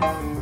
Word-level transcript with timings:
Bonjour 0.00 0.10
à 0.10 0.35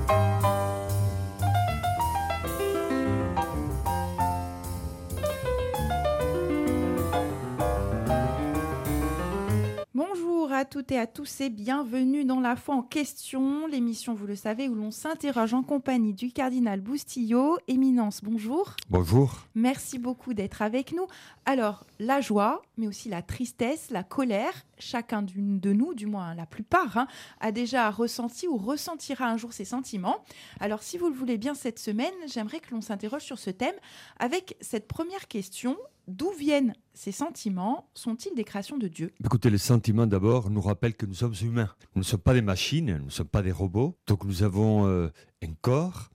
toutes 10.75 10.91
et 10.91 10.99
à 10.99 11.07
tous 11.07 11.41
et 11.41 11.51
bienvenue 11.51 12.25
dans 12.25 12.41
La 12.41 12.57
foi 12.57 12.75
en 12.75 12.83
question, 12.83 13.69
l'émission, 13.69 14.13
vous 14.13 14.27
le 14.27 14.35
savez, 14.35 14.69
où 14.69 14.75
l'on 14.75 14.91
s'interroge 14.91 15.55
en 15.55 15.63
compagnie 15.63 16.15
du 16.15 16.33
cardinal 16.33 16.81
Boustillot. 16.81 17.59
Éminence, 17.69 18.25
bonjour. 18.25 18.75
Bonjour. 18.91 19.47
Merci 19.55 20.01
beaucoup 20.01 20.35
d'être 20.35 20.63
avec 20.63 20.93
nous. 20.93 21.07
Alors, 21.45 21.87
la 22.01 22.21
joie, 22.21 22.63
mais 22.77 22.89
aussi 22.89 23.09
la 23.09 23.23
tristesse, 23.23 23.93
la 23.93 24.03
colère, 24.03 24.65
chacun 24.81 25.23
d'une 25.23 25.61
de 25.61 25.73
nous, 25.73 25.95
du 25.95 26.07
moins 26.07 26.35
la 26.35 26.45
plupart, 26.45 26.99
hein, 26.99 27.07
a 27.39 27.53
déjà 27.53 27.89
ressenti 27.89 28.49
ou 28.49 28.57
ressentira 28.57 29.27
un 29.29 29.37
jour 29.37 29.53
ces 29.53 29.65
sentiments. 29.65 30.25
Alors, 30.59 30.83
si 30.83 30.99
vous 30.99 31.09
le 31.09 31.15
voulez 31.15 31.39
bien 31.39 31.55
cette 31.55 31.79
semaine, 31.79 32.15
j'aimerais 32.27 32.59
que 32.59 32.75
l'on 32.75 32.81
s'interroge 32.81 33.23
sur 33.23 33.39
ce 33.39 33.51
thème 33.51 33.77
avec 34.19 34.57
cette 34.61 34.89
première 34.89 35.29
question. 35.29 35.77
D'où 36.07 36.31
viennent 36.39 36.75
ces 36.93 37.13
sentiments? 37.13 37.89
Sont-ils 37.95 38.35
des 38.35 38.45
créations 38.45 38.77
de 38.77 38.89
Dieu? 38.89 39.13
Écoutez, 39.25 39.49
les 39.49 39.59
sentiments 39.59 40.07
d'abord 40.07 40.51
nous 40.51 40.61
rappellent 40.61 40.97
que 40.97 41.07
nous 41.07 41.15
sommes 41.15 41.35
humains. 41.43 41.75
Nous 41.95 42.01
ne 42.01 42.05
sommes 42.05 42.21
pas 42.21 42.35
des 42.35 42.43
machines, 42.43 42.99
nous 42.99 43.07
ne 43.07 43.11
sommes 43.11 43.29
pas 43.29 43.43
des 43.43 43.53
robots. 43.53 43.97
Donc 44.07 44.25
nous 44.25 44.43
avons 44.43 44.87
euh, 44.87 45.09
un 45.43 45.53
corps, 45.61 46.11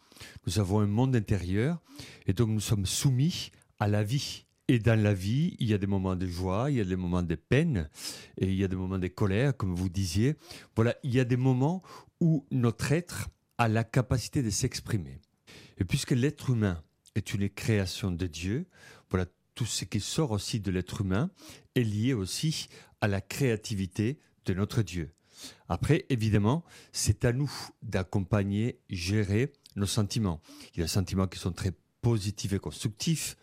nous 0.46 0.60
avons 0.60 0.80
un 0.80 0.88
monde 0.88 1.16
intérieur, 1.16 1.82
et 2.28 2.34
donc 2.34 2.50
nous 2.50 2.60
sommes 2.60 2.86
soumis 2.86 3.52
à 3.80 3.88
la 3.88 4.04
vie. 4.04 4.46
Et 4.68 4.78
dans 4.78 5.02
la 5.02 5.16
vie, 5.16 5.56
il 5.60 5.68
y 5.68 5.74
a 5.74 5.80
des 5.80 5.88
moments 5.88 6.16
de 6.16 6.28
joie, 6.28 6.70
il 6.70 6.78
y 6.78 6.82
a 6.82 6.86
des 6.86 6.96
moments 6.96 7.24
de 7.24 7.34
peine, 7.34 7.90
et 8.38 8.46
il 8.46 8.54
y 8.54 8.64
a 8.64 8.68
des 8.68 8.76
moments 8.76 9.00
de 9.00 9.08
colère, 9.08 9.58
comme 9.58 9.74
vous 9.74 9.90
disiez. 9.90 10.36
Voilà, 10.76 10.96
il 11.02 11.12
y 11.12 11.20
a 11.20 11.26
des 11.26 11.38
moments 11.38 11.82
où 12.20 12.46
notre 12.52 12.92
être 12.92 13.30
a 13.58 13.68
la 13.68 13.84
capacité 13.84 14.44
de 14.44 14.52
s'exprimer. 14.52 15.20
Et 15.80 15.84
puisque 15.84 16.12
l'être 16.12 16.52
humain 16.52 16.84
est 17.16 17.34
une 17.34 17.50
création 17.50 18.12
de 18.12 18.28
Dieu, 18.28 18.68
voilà, 19.10 19.26
tout 19.60 19.66
ce 19.66 19.84
qui 19.84 20.00
sort 20.00 20.32
aussi 20.32 20.62
de 20.62 20.72
l'être 20.72 21.02
humain 21.02 21.30
est 21.76 21.84
lié 21.84 22.14
aussi 22.14 22.70
à 23.02 23.10
la 23.10 23.20
créativité 23.20 24.18
de 24.46 24.54
notre 24.54 24.84
Dieu. 24.84 25.12
Après, 25.68 26.06
évidemment, 26.08 26.64
c'est 26.94 27.26
à 27.26 27.34
nous 27.34 27.52
d'accompagner, 27.82 28.80
gérer 28.90 29.52
nos 29.76 29.86
sentiments. 29.86 30.40
Il 30.74 30.78
y 30.78 30.80
a 30.80 30.86
des 30.86 30.90
sentiments 30.90 31.28
qui 31.28 31.40
sont 31.40 31.52
très 31.52 31.74
positifs 32.02 32.54
et 32.54 32.60
constructifs. 32.60 33.36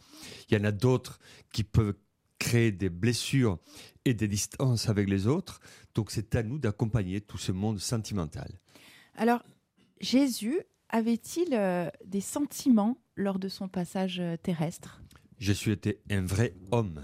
Il 0.48 0.56
y 0.56 0.59
en 0.59 0.64
a 0.64 0.72
d'autres 0.72 1.19
qui 1.53 1.64
peuvent 1.64 1.92
créer 2.39 2.72
des 2.72 2.89
blessures 2.89 3.59
et 4.06 4.14
des 4.14 4.27
distances 4.27 4.89
avec 4.89 5.11
les 5.11 5.27
autres. 5.27 5.61
Donc 5.94 6.11
c'est 6.11 6.34
à 6.34 6.42
nous 6.42 6.59
d'accompagner 6.59 7.20
tout 7.20 7.37
ce 7.37 7.53
monde 7.53 7.78
sentimental. 7.78 8.59
Alors, 9.17 9.42
Jésus 10.00 10.62
avait-il 10.89 11.53
euh, 11.53 11.91
des 12.06 12.22
sentiments 12.22 12.97
lors 13.17 13.39
de 13.39 13.50
son 13.50 13.69
passage 13.69 14.19
euh, 14.19 14.39
terrestre 15.39 15.62
Jésus 15.62 15.73
était 15.73 16.01
un 16.11 16.23
vrai 16.23 16.55
homme. 16.70 17.03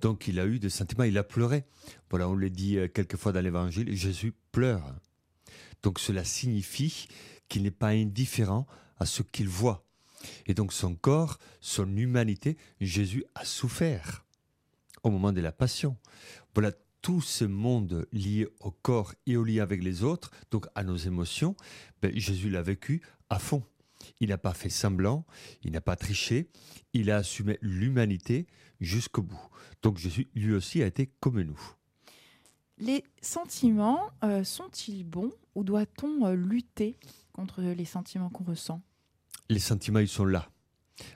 Donc 0.00 0.28
il 0.28 0.38
a 0.38 0.46
eu 0.46 0.58
des 0.58 0.70
sentiments, 0.70 1.04
il 1.04 1.18
a 1.18 1.24
pleuré. 1.24 1.64
Voilà, 2.10 2.28
on 2.28 2.34
le 2.34 2.50
dit 2.50 2.76
euh, 2.76 2.88
quelquefois 2.88 3.32
dans 3.32 3.40
l'évangile, 3.40 3.94
Jésus 3.96 4.34
pleure. 4.52 4.94
Donc 5.82 5.98
cela 5.98 6.24
signifie 6.24 7.08
qu'il 7.48 7.62
n'est 7.62 7.70
pas 7.70 7.88
indifférent 7.88 8.66
à 8.98 9.06
ce 9.06 9.22
qu'il 9.22 9.48
voit. 9.48 9.86
Et 10.46 10.54
donc 10.54 10.72
son 10.72 10.94
corps, 10.94 11.38
son 11.60 11.96
humanité, 11.96 12.56
Jésus 12.80 13.24
a 13.34 13.44
souffert 13.44 14.24
au 15.02 15.10
moment 15.10 15.32
de 15.32 15.40
la 15.40 15.52
passion. 15.52 15.96
Voilà 16.54 16.72
tout 17.02 17.20
ce 17.20 17.44
monde 17.44 18.06
lié 18.12 18.46
au 18.60 18.70
corps 18.70 19.14
et 19.26 19.36
au 19.36 19.44
lien 19.44 19.62
avec 19.62 19.82
les 19.82 20.02
autres, 20.04 20.30
donc 20.50 20.66
à 20.74 20.84
nos 20.84 20.96
émotions, 20.96 21.54
ben, 22.00 22.10
Jésus 22.14 22.48
l'a 22.48 22.62
vécu 22.62 23.02
à 23.28 23.38
fond. 23.38 23.62
Il 24.20 24.28
n'a 24.30 24.38
pas 24.38 24.54
fait 24.54 24.68
semblant, 24.68 25.24
il 25.62 25.72
n'a 25.72 25.80
pas 25.80 25.96
triché, 25.96 26.48
il 26.92 27.10
a 27.10 27.18
assumé 27.18 27.58
l'humanité 27.60 28.46
jusqu'au 28.80 29.22
bout. 29.22 29.48
Donc 29.82 29.98
Jésus, 29.98 30.28
lui 30.34 30.54
aussi, 30.54 30.82
a 30.82 30.86
été 30.86 31.10
comme 31.20 31.40
nous. 31.40 31.60
Les 32.78 33.04
sentiments 33.22 34.10
euh, 34.24 34.42
sont-ils 34.42 35.04
bons 35.04 35.32
ou 35.54 35.62
doit-on 35.62 36.26
euh, 36.26 36.34
lutter 36.34 36.96
contre 37.32 37.62
les 37.62 37.84
sentiments 37.84 38.30
qu'on 38.30 38.44
ressent? 38.44 38.82
Les 39.48 39.60
sentiments, 39.60 40.00
ils 40.00 40.08
sont 40.08 40.24
là. 40.24 40.48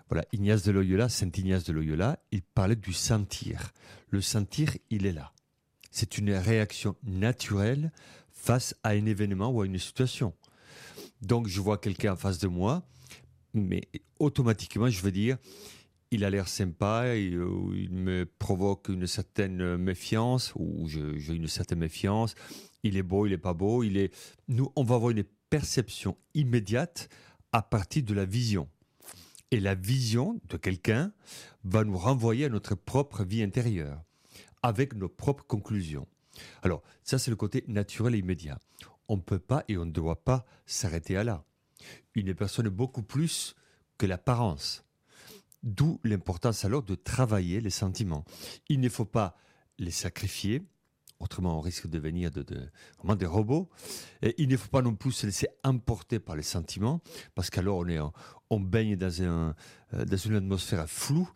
Voilà, 0.09 0.25
Ignace 0.33 0.63
de 0.63 0.73
Loyola, 0.73 1.09
Saint 1.09 1.31
Ignace 1.37 1.65
de 1.65 1.73
Loyola, 1.73 2.19
il 2.31 2.43
parlait 2.43 2.77
du 2.77 2.93
sentir. 2.93 3.73
Le 4.09 4.21
sentir, 4.21 4.77
il 4.91 5.07
est 5.07 5.13
là. 5.13 5.33
C'est 5.91 6.19
une 6.19 6.33
réaction 6.33 6.97
naturelle 7.03 7.93
face 8.31 8.75
à 8.83 8.91
un 8.91 9.07
événement 9.07 9.51
ou 9.51 9.63
à 9.63 9.67
une 9.67 9.79
situation. 9.79 10.35
Donc 11.23 11.49
je 11.49 11.61
vois 11.61 11.79
quelqu'un 11.79 12.13
en 12.13 12.17
face 12.17 12.39
de 12.39 12.49
moi, 12.49 12.83
mais 13.55 13.83
automatiquement 14.19 14.89
je 14.89 15.03
vais 15.03 15.13
dire, 15.13 15.39
il 16.11 16.25
a 16.25 16.31
l'air 16.31 16.49
sympa, 16.49 17.15
il, 17.17 17.37
euh, 17.37 17.49
il, 17.75 17.91
me 17.91 18.25
provoque 18.25 18.89
une 18.89 19.07
certaine 19.07 19.77
méfiance, 19.77 20.53
ou 20.57 20.89
j'ai 20.89 21.35
une 21.35 21.49
certaine 21.49 21.81
méfiance, 21.81 22.35
il 22.83 22.97
est 22.97 23.03
beau, 23.03 23.27
il 23.27 23.33
est 23.33 23.39
pas 23.39 23.55
beau, 23.55 23.83
il 23.83 23.97
est... 23.97 24.15
Nous, 24.49 24.73
on 24.77 24.85
va 24.85 24.95
avoir 24.95 25.11
une 25.11 25.25
perception 25.51 26.17
immédiate 26.35 27.09
à 27.53 27.63
partir 27.63 28.03
de 28.03 28.15
la 28.15 28.25
vision. 28.25 28.69
Et 29.51 29.61
la 29.61 29.75
vision 29.75 30.41
de 30.49 30.57
quelqu'un 30.57 31.13
va 31.65 31.85
nous 31.85 31.97
renvoyer 31.97 32.47
à 32.47 32.49
notre 32.49 32.75
propre 32.75 33.25
vie 33.25 33.43
intérieure, 33.43 34.03
avec 34.63 34.95
nos 34.95 35.09
propres 35.09 35.45
conclusions. 35.47 36.07
Alors, 36.63 36.83
ça 37.03 37.19
c'est 37.19 37.31
le 37.31 37.37
côté 37.37 37.65
naturel 37.67 38.15
et 38.15 38.19
immédiat 38.19 38.59
on 39.09 39.17
ne 39.17 39.23
peut 39.23 39.39
pas 39.39 39.65
et 39.69 39.77
on 39.77 39.87
ne 39.87 39.91
doit 39.91 40.23
pas 40.23 40.45
s'arrêter 40.67 41.17
à 41.17 41.25
là. 41.25 41.45
Une 42.15 42.35
personne 42.35 42.69
beaucoup 42.69 43.03
plus 43.03 43.55
que 43.97 44.07
l'apparence. 44.07 44.85
D'où 45.63 46.01
l'importance 46.05 46.65
alors 46.65 46.83
de 46.83 46.95
travailler 46.95 47.61
les 47.61 47.71
sentiments. 47.71 48.25
Il 48.69 48.81
ne 48.81 48.89
faut 48.89 49.05
pas 49.05 49.37
les 49.79 49.91
sacrifier, 49.91 50.63
autrement 51.21 51.59
on 51.59 51.61
risque 51.61 51.87
de 51.87 51.99
devenir 51.99 52.31
de, 52.31 52.45
vraiment 52.99 53.17
des 53.17 53.27
robots. 53.27 53.69
Il 54.37 54.49
ne 54.49 54.57
faut 54.57 54.69
pas 54.69 54.83
non 54.83 54.95
plus 54.95 55.13
se 55.13 55.27
laisser 55.27 55.49
emporter 55.65 56.21
par 56.21 56.37
les 56.37 56.43
sentiments, 56.43 57.01
parce 57.35 57.51
qu'alors 57.51 57.85
on, 57.87 58.13
on 58.51 58.61
baigne 58.61 58.97
dans, 58.97 59.21
euh, 59.21 59.53
dans 59.93 60.17
une 60.17 60.37
atmosphère 60.37 60.89
floue. 60.89 61.31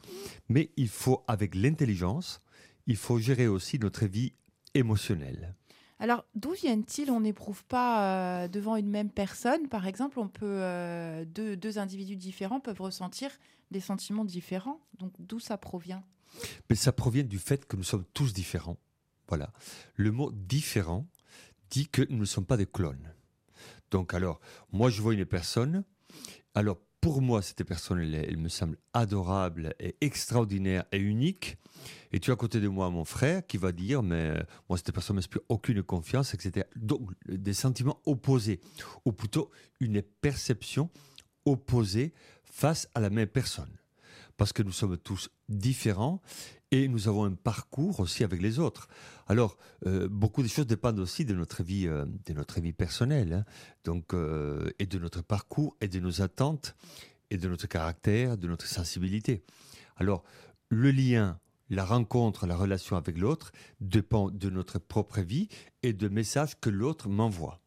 Mais 0.48 0.70
il 0.76 0.88
faut, 0.88 1.24
avec 1.26 1.54
l'intelligence, 1.54 2.40
il 2.86 2.96
faut 2.96 3.18
gérer 3.18 3.48
aussi 3.48 3.78
notre 3.78 4.06
vie 4.06 4.32
émotionnelle. 4.74 5.54
Alors, 6.02 6.24
d'où 6.34 6.50
viennent-ils 6.50 7.12
On 7.12 7.20
n'éprouve 7.20 7.64
pas 7.64 8.42
euh, 8.42 8.48
devant 8.48 8.74
une 8.74 8.90
même 8.90 9.08
personne. 9.08 9.68
Par 9.68 9.86
exemple, 9.86 10.18
on 10.18 10.26
peut 10.26 10.58
euh, 10.60 11.24
deux, 11.24 11.78
individus 11.78 12.16
différents 12.16 12.58
peuvent 12.58 12.80
ressentir 12.80 13.30
des 13.70 13.78
sentiments 13.78 14.24
différents. 14.24 14.80
Donc, 14.98 15.12
d'où 15.20 15.38
ça 15.38 15.56
provient 15.58 16.02
Mais 16.68 16.74
ça 16.74 16.90
provient 16.90 17.22
du 17.22 17.38
fait 17.38 17.66
que 17.66 17.76
nous 17.76 17.84
sommes 17.84 18.04
tous 18.14 18.32
différents. 18.32 18.78
Voilà. 19.28 19.52
Le 19.94 20.10
mot 20.10 20.32
différent 20.32 21.06
dit 21.70 21.86
que 21.86 22.02
nous 22.10 22.18
ne 22.18 22.24
sommes 22.24 22.46
pas 22.46 22.56
des 22.56 22.66
clones. 22.66 23.14
Donc, 23.92 24.12
alors, 24.12 24.40
moi, 24.72 24.90
je 24.90 25.00
vois 25.02 25.14
une 25.14 25.24
personne. 25.24 25.84
Alors, 26.56 26.80
pour 27.02 27.20
moi, 27.20 27.42
cette 27.42 27.64
personne, 27.64 27.98
elle, 27.98 28.36
me 28.36 28.48
semble 28.48 28.78
adorable 28.94 29.74
et 29.80 29.96
extraordinaire 30.00 30.84
et 30.92 30.98
unique. 30.98 31.58
Et 32.12 32.20
tu 32.20 32.30
as 32.30 32.34
à 32.34 32.36
côté 32.36 32.60
de 32.60 32.68
moi 32.68 32.88
mon 32.90 33.04
frère 33.04 33.44
qui 33.44 33.56
va 33.56 33.72
dire, 33.72 34.04
mais 34.04 34.30
euh, 34.30 34.42
moi, 34.68 34.78
cette 34.78 34.92
personne 34.92 35.16
ne 35.16 35.18
m'inspire 35.18 35.42
aucune 35.48 35.82
confiance, 35.82 36.32
etc. 36.32 36.64
Donc, 36.76 37.10
des 37.26 37.54
sentiments 37.54 38.00
opposés, 38.06 38.60
ou 39.04 39.10
plutôt 39.10 39.50
une 39.80 40.00
perception 40.00 40.90
opposée 41.44 42.14
face 42.44 42.88
à 42.94 43.00
la 43.00 43.10
même 43.10 43.26
personne. 43.26 43.76
Parce 44.36 44.52
que 44.52 44.62
nous 44.62 44.72
sommes 44.72 44.96
tous 44.96 45.28
différents 45.48 46.22
et 46.72 46.88
nous 46.88 47.06
avons 47.06 47.24
un 47.24 47.34
parcours 47.34 48.00
aussi 48.00 48.24
avec 48.24 48.42
les 48.42 48.58
autres. 48.58 48.88
Alors, 49.28 49.56
euh, 49.86 50.08
beaucoup 50.08 50.42
de 50.42 50.48
choses 50.48 50.66
dépendent 50.66 50.98
aussi 50.98 51.24
de 51.24 51.34
notre 51.34 51.62
vie, 51.62 51.86
euh, 51.86 52.06
de 52.26 52.32
notre 52.32 52.60
vie 52.60 52.72
personnelle, 52.72 53.32
hein. 53.32 53.44
donc 53.84 54.14
euh, 54.14 54.70
et 54.78 54.86
de 54.86 54.98
notre 54.98 55.22
parcours 55.22 55.76
et 55.80 55.86
de 55.86 56.00
nos 56.00 56.22
attentes 56.22 56.74
et 57.30 57.36
de 57.36 57.46
notre 57.46 57.68
caractère, 57.68 58.38
de 58.38 58.48
notre 58.48 58.66
sensibilité. 58.66 59.44
Alors, 59.96 60.24
le 60.70 60.90
lien, 60.90 61.38
la 61.68 61.84
rencontre, 61.84 62.46
la 62.46 62.56
relation 62.56 62.96
avec 62.96 63.18
l'autre 63.18 63.52
dépend 63.80 64.30
de 64.30 64.48
notre 64.48 64.78
propre 64.78 65.20
vie 65.20 65.48
et 65.82 65.92
de 65.92 66.08
messages 66.08 66.58
que 66.58 66.70
l'autre 66.70 67.08
m'envoie. 67.08 67.60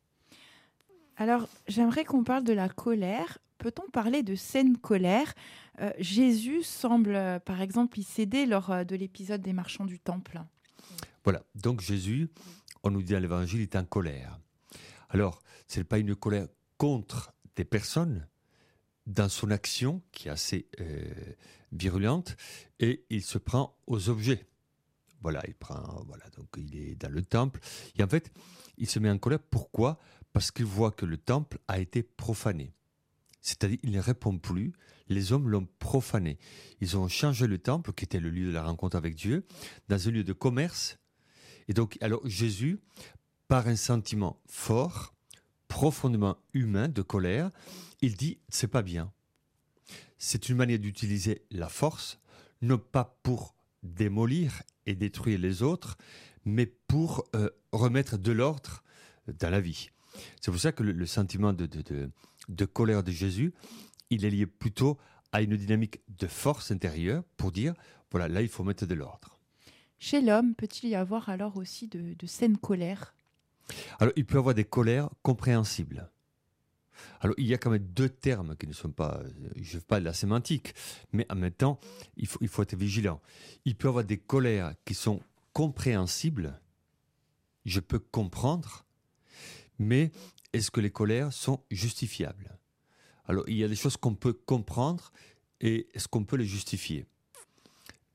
Alors, 1.17 1.47
j'aimerais 1.67 2.05
qu'on 2.05 2.23
parle 2.23 2.43
de 2.43 2.53
la 2.53 2.69
colère. 2.69 3.37
Peut-on 3.57 3.89
parler 3.89 4.23
de 4.23 4.35
saine 4.35 4.77
colère? 4.77 5.33
Euh, 5.81 5.91
Jésus 5.99 6.63
semble, 6.63 7.15
euh, 7.15 7.39
par 7.39 7.61
exemple, 7.61 7.99
y 7.99 8.03
céder 8.03 8.45
lors 8.45 8.71
euh, 8.71 8.83
de 8.83 8.95
l'épisode 8.95 9.41
des 9.41 9.53
marchands 9.53 9.85
du 9.85 9.99
temple. 9.99 10.41
Voilà, 11.23 11.43
donc 11.55 11.81
Jésus, 11.81 12.29
on 12.83 12.91
nous 12.91 13.01
dit 13.01 13.13
dans 13.13 13.19
l'évangile, 13.19 13.61
est 13.61 13.75
en 13.75 13.85
colère. 13.85 14.39
Alors, 15.09 15.41
ce 15.67 15.79
n'est 15.79 15.85
pas 15.85 15.97
une 15.97 16.15
colère 16.15 16.47
contre 16.77 17.33
des 17.55 17.65
personnes, 17.65 18.27
dans 19.07 19.29
son 19.29 19.51
action, 19.51 20.01
qui 20.11 20.27
est 20.27 20.31
assez 20.31 20.67
virulente, 21.71 22.35
et 22.79 23.05
il 23.09 23.21
se 23.21 23.37
prend 23.37 23.77
aux 23.87 24.09
objets. 24.09 24.45
Voilà, 25.21 25.41
il 25.47 25.53
prend, 25.53 26.03
voilà, 26.07 26.25
donc 26.37 26.47
il 26.57 26.75
est 26.75 26.95
dans 26.95 27.11
le 27.11 27.23
temple, 27.23 27.59
et 27.95 28.03
en 28.03 28.07
fait, 28.07 28.31
il 28.77 28.89
se 28.89 28.99
met 28.99 29.09
en 29.09 29.17
colère. 29.17 29.39
Pourquoi? 29.39 29.99
Parce 30.33 30.51
qu'il 30.51 30.65
voit 30.65 30.91
que 30.91 31.05
le 31.05 31.17
temple 31.17 31.59
a 31.67 31.79
été 31.79 32.03
profané. 32.03 32.73
C'est-à-dire, 33.45 33.77
il 33.83 33.91
ne 33.91 33.99
répond 33.99 34.39
plus. 34.39 34.73
Les 35.07 35.31
hommes 35.31 35.49
l'ont 35.49 35.67
profané. 35.77 36.39
Ils 36.81 36.97
ont 36.97 37.07
changé 37.07 37.45
le 37.45 37.59
temple, 37.59 37.93
qui 37.93 38.03
était 38.03 38.19
le 38.19 38.31
lieu 38.31 38.47
de 38.47 38.51
la 38.51 38.63
rencontre 38.63 38.97
avec 38.97 39.13
Dieu, 39.13 39.45
dans 39.87 40.07
un 40.07 40.11
lieu 40.11 40.23
de 40.23 40.33
commerce. 40.33 40.97
Et 41.67 41.73
donc, 41.73 41.95
alors 42.01 42.27
Jésus, 42.27 42.79
par 43.47 43.67
un 43.67 43.75
sentiment 43.75 44.41
fort, 44.47 45.13
profondément 45.67 46.37
humain, 46.55 46.87
de 46.87 47.03
colère, 47.03 47.51
il 48.01 48.17
dit 48.17 48.39
c'est 48.49 48.67
pas 48.67 48.81
bien. 48.81 49.13
C'est 50.17 50.49
une 50.49 50.55
manière 50.55 50.79
d'utiliser 50.79 51.45
la 51.51 51.69
force, 51.69 52.19
non 52.63 52.79
pas 52.79 53.19
pour 53.21 53.55
démolir 53.83 54.63
et 54.87 54.95
détruire 54.95 55.37
les 55.37 55.61
autres, 55.61 55.97
mais 56.45 56.65
pour 56.65 57.27
euh, 57.35 57.51
remettre 57.71 58.17
de 58.17 58.31
l'ordre 58.31 58.83
dans 59.27 59.51
la 59.51 59.61
vie. 59.61 59.91
C'est 60.41 60.49
pour 60.49 60.59
ça 60.59 60.71
que 60.71 60.81
le, 60.81 61.05
sentiment 61.05 61.53
de, 61.53 61.67
de, 61.67 62.09
colère 62.65 63.03
de 63.03 63.11
Jésus, 63.11 63.53
il 64.09 64.25
est 64.25 64.29
lié 64.29 64.45
plutôt 64.45 64.97
à 65.31 65.41
une 65.41 65.57
dynamique 65.57 66.01
de 66.07 66.27
force 66.27 66.71
intérieure 66.71 67.23
pour 67.37 67.51
dire, 67.51 67.73
voilà, 68.11 68.27
là, 68.27 68.41
il 68.41 68.49
faut 68.49 68.63
mettre 68.63 68.85
de 68.85 68.93
l'ordre. 68.93 69.39
Chez 69.99 70.21
l'homme, 70.21 70.55
peut-il 70.55 70.89
y 70.89 70.95
avoir 70.95 71.29
alors 71.29 71.57
aussi 71.57 71.87
de, 71.87 72.13
de 72.13 72.27
saines 72.27 72.57
colères? 72.57 73.15
Alors, 73.99 74.13
il 74.15 74.25
peut 74.25 74.35
y 74.35 74.37
avoir 74.37 74.55
des 74.55 74.65
colères 74.65 75.09
compréhensibles. 75.23 76.09
Alors, 77.19 77.35
il 77.37 77.45
y 77.45 77.53
a 77.53 77.57
quand 77.57 77.71
même 77.71 77.85
deux 77.85 78.09
termes 78.09 78.55
qui 78.55 78.67
ne 78.67 78.73
sont 78.73 78.91
pas, 78.91 79.21
je 79.55 79.75
ne 79.75 79.79
veux 79.79 79.85
pas 79.85 79.99
de 79.99 80.05
la 80.05 80.13
sémantique, 80.13 80.73
mais 81.11 81.25
en 81.29 81.35
même 81.35 81.51
temps, 81.51 81.79
il 82.17 82.27
faut, 82.27 82.39
il 82.41 82.47
faut 82.47 82.61
être 82.61 82.75
vigilant. 82.75 83.21
Il 83.65 83.75
peut 83.75 83.87
y 83.87 83.89
avoir 83.89 84.05
des 84.05 84.17
colères 84.17 84.75
qui 84.85 84.93
sont 84.93 85.21
compréhensibles, 85.53 86.59
je 87.65 87.79
peux 87.79 87.99
comprendre, 87.99 88.84
mais 89.79 90.11
est-ce 90.53 90.71
que 90.71 90.79
les 90.79 90.91
colères 90.91 91.33
sont 91.33 91.63
justifiables? 91.71 92.57
Alors, 93.25 93.43
il 93.47 93.55
y 93.55 93.63
a 93.63 93.67
des 93.67 93.75
choses 93.75 93.97
qu'on 93.97 94.15
peut 94.15 94.33
comprendre 94.33 95.11
et 95.61 95.87
est-ce 95.93 96.07
qu'on 96.07 96.23
peut 96.23 96.37
les 96.37 96.45
justifier? 96.45 97.05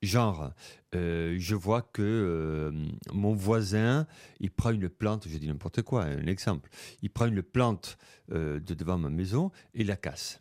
Genre, 0.02 0.52
euh, 0.94 1.36
je 1.38 1.54
vois 1.54 1.82
que 1.82 2.02
euh, 2.02 2.70
mon 3.12 3.34
voisin, 3.34 4.06
il 4.38 4.50
prend 4.50 4.70
une 4.70 4.88
plante, 4.88 5.28
je 5.28 5.36
dis 5.36 5.46
n'importe 5.46 5.82
quoi, 5.82 6.04
un 6.04 6.26
exemple, 6.26 6.70
il 7.02 7.10
prend 7.10 7.26
une 7.26 7.42
plante 7.42 7.98
euh, 8.32 8.60
de 8.60 8.72
devant 8.72 8.96
ma 8.96 9.10
maison 9.10 9.50
et 9.74 9.84
la 9.84 9.96
casse. 9.96 10.40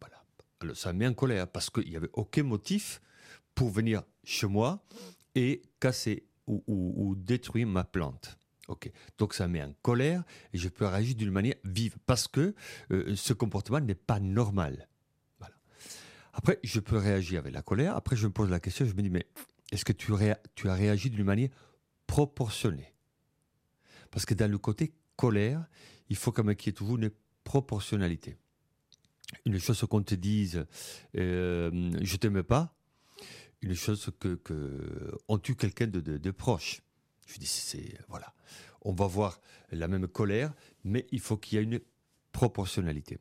Voilà. 0.00 0.24
Alors 0.60 0.76
ça 0.76 0.92
me 0.92 1.00
met 1.00 1.08
en 1.08 1.14
colère 1.14 1.48
parce 1.48 1.70
qu'il 1.70 1.88
n'y 1.88 1.96
avait 1.96 2.10
aucun 2.12 2.44
motif 2.44 3.00
pour 3.56 3.68
venir 3.70 4.04
chez 4.22 4.46
moi 4.46 4.84
et 5.34 5.62
casser 5.80 6.28
ou, 6.46 7.14
détruire 7.16 7.66
ma 7.66 7.84
plante. 7.84 8.38
Ok, 8.68 8.90
donc 9.18 9.34
ça 9.34 9.46
met 9.46 9.62
en 9.62 9.74
colère 9.82 10.22
et 10.52 10.58
je 10.58 10.68
peux 10.68 10.86
réagir 10.86 11.14
d'une 11.16 11.30
manière 11.30 11.56
vive 11.64 11.96
parce 12.06 12.28
que 12.28 12.54
ce 12.88 13.32
comportement 13.34 13.80
n'est 13.80 13.94
pas 13.94 14.20
normal. 14.20 14.88
Après, 16.34 16.58
je 16.64 16.80
peux 16.80 16.98
réagir 16.98 17.38
avec 17.38 17.54
la 17.54 17.62
colère. 17.62 17.96
Après, 17.96 18.16
je 18.16 18.26
me 18.26 18.32
pose 18.32 18.50
la 18.50 18.60
question, 18.60 18.84
je 18.84 18.92
me 18.94 19.02
dis, 19.02 19.10
mais 19.10 19.26
est-ce 19.70 19.84
que 19.84 19.92
tu, 19.92 20.12
as 20.14 20.74
réagi 20.74 21.08
d'une 21.08 21.24
manière 21.24 21.48
proportionnée? 22.06 22.92
Parce 24.10 24.26
que 24.26 24.34
dans 24.34 24.50
le 24.50 24.58
côté 24.58 24.94
colère, 25.16 25.64
il 26.08 26.16
faut 26.16 26.32
quand 26.32 26.44
même 26.44 26.56
qu'il 26.56 26.68
y 26.68 26.70
ait 26.70 26.74
toujours 26.74 26.96
une 26.96 27.10
proportionnalité. 27.44 28.36
Une 29.46 29.58
chose 29.58 29.84
qu'on 29.88 30.02
te 30.02 30.14
dise, 30.14 30.66
euh, 31.16 31.90
je 32.02 32.16
t'aime 32.16 32.42
pas, 32.42 32.76
une 33.62 33.74
chose 33.74 34.10
que, 34.18 34.38
on 35.28 35.38
tue 35.38 35.54
quelqu'un 35.54 35.86
de, 35.86 36.30
proche. 36.32 36.82
Je 37.26 37.38
dis, 37.38 37.46
c'est 37.46 37.98
voilà, 38.08 38.32
on 38.82 38.92
va 38.92 39.06
voir 39.06 39.40
la 39.70 39.88
même 39.88 40.06
colère, 40.06 40.52
mais 40.84 41.06
il 41.10 41.20
faut 41.20 41.36
qu'il 41.36 41.58
y 41.58 41.60
ait 41.60 41.64
une 41.64 41.80
proportionnalité. 42.32 43.18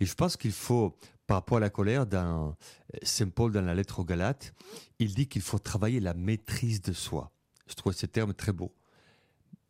Et 0.00 0.06
je 0.06 0.14
pense 0.14 0.36
qu'il 0.36 0.52
faut 0.52 0.96
par 1.26 1.38
rapport 1.38 1.56
à 1.58 1.60
la 1.60 1.70
colère, 1.70 2.06
dans 2.06 2.50
euh, 2.50 2.98
Saint 3.02 3.28
Paul, 3.28 3.52
dans 3.52 3.62
la 3.62 3.74
lettre 3.74 3.98
aux 3.98 4.04
Galates, 4.04 4.54
il 4.98 5.14
dit 5.14 5.26
qu'il 5.26 5.42
faut 5.42 5.58
travailler 5.58 6.00
la 6.00 6.14
maîtrise 6.14 6.80
de 6.82 6.92
soi. 6.92 7.32
Je 7.66 7.74
trouve 7.74 7.92
ce 7.92 8.06
terme 8.06 8.32
très 8.32 8.52
beau. 8.52 8.72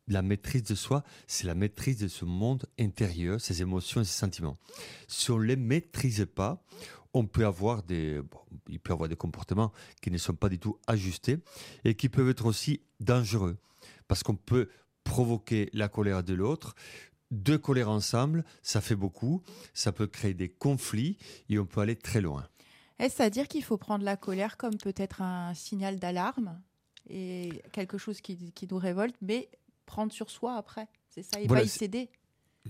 La 0.07 0.21
maîtrise 0.21 0.63
de 0.63 0.75
soi, 0.75 1.03
c'est 1.25 1.47
la 1.47 1.55
maîtrise 1.55 1.97
de 1.97 2.07
ce 2.07 2.25
monde 2.25 2.65
intérieur, 2.79 3.41
ses 3.41 3.61
émotions 3.61 4.01
et 4.01 4.05
ses 4.05 4.17
sentiments. 4.17 4.57
Si 5.07 5.31
on 5.31 5.39
ne 5.39 5.43
les 5.43 5.55
maîtrise 5.55 6.25
pas, 6.33 6.63
on 7.13 7.25
peut 7.25 7.45
avoir 7.45 7.83
des, 7.83 8.21
il 8.69 8.79
peut 8.79 8.93
avoir 8.93 9.09
des 9.09 9.15
comportements 9.15 9.73
qui 10.01 10.11
ne 10.11 10.17
sont 10.17 10.35
pas 10.35 10.49
du 10.49 10.59
tout 10.59 10.77
ajustés 10.85 11.39
et 11.83 11.95
qui 11.95 12.07
peuvent 12.07 12.29
être 12.29 12.45
aussi 12.45 12.81
dangereux. 12.99 13.57
Parce 14.07 14.23
qu'on 14.23 14.35
peut 14.35 14.69
provoquer 15.03 15.69
la 15.73 15.87
colère 15.87 16.23
de 16.23 16.33
l'autre, 16.33 16.75
deux 17.31 17.57
colères 17.57 17.89
ensemble, 17.89 18.43
ça 18.61 18.81
fait 18.81 18.95
beaucoup, 18.95 19.41
ça 19.73 19.91
peut 19.91 20.07
créer 20.07 20.33
des 20.33 20.49
conflits 20.49 21.17
et 21.49 21.59
on 21.59 21.65
peut 21.65 21.81
aller 21.81 21.95
très 21.95 22.21
loin. 22.21 22.47
Est-ce 22.99 23.21
à 23.21 23.29
dire 23.29 23.47
qu'il 23.47 23.63
faut 23.63 23.77
prendre 23.77 24.03
la 24.03 24.17
colère 24.17 24.57
comme 24.57 24.77
peut-être 24.77 25.21
un 25.21 25.53
signal 25.53 25.99
d'alarme 25.99 26.61
et 27.09 27.61
quelque 27.71 27.97
chose 27.97 28.21
qui, 28.21 28.53
nous 28.69 28.77
révolte, 28.77 29.15
mais 29.21 29.49
prendre 29.85 30.11
sur 30.11 30.29
soi 30.29 30.55
après 30.55 30.87
C'est 31.09 31.23
ça, 31.23 31.39
et 31.39 31.47
pas 31.47 31.63
y 31.63 31.67
céder? 31.67 32.09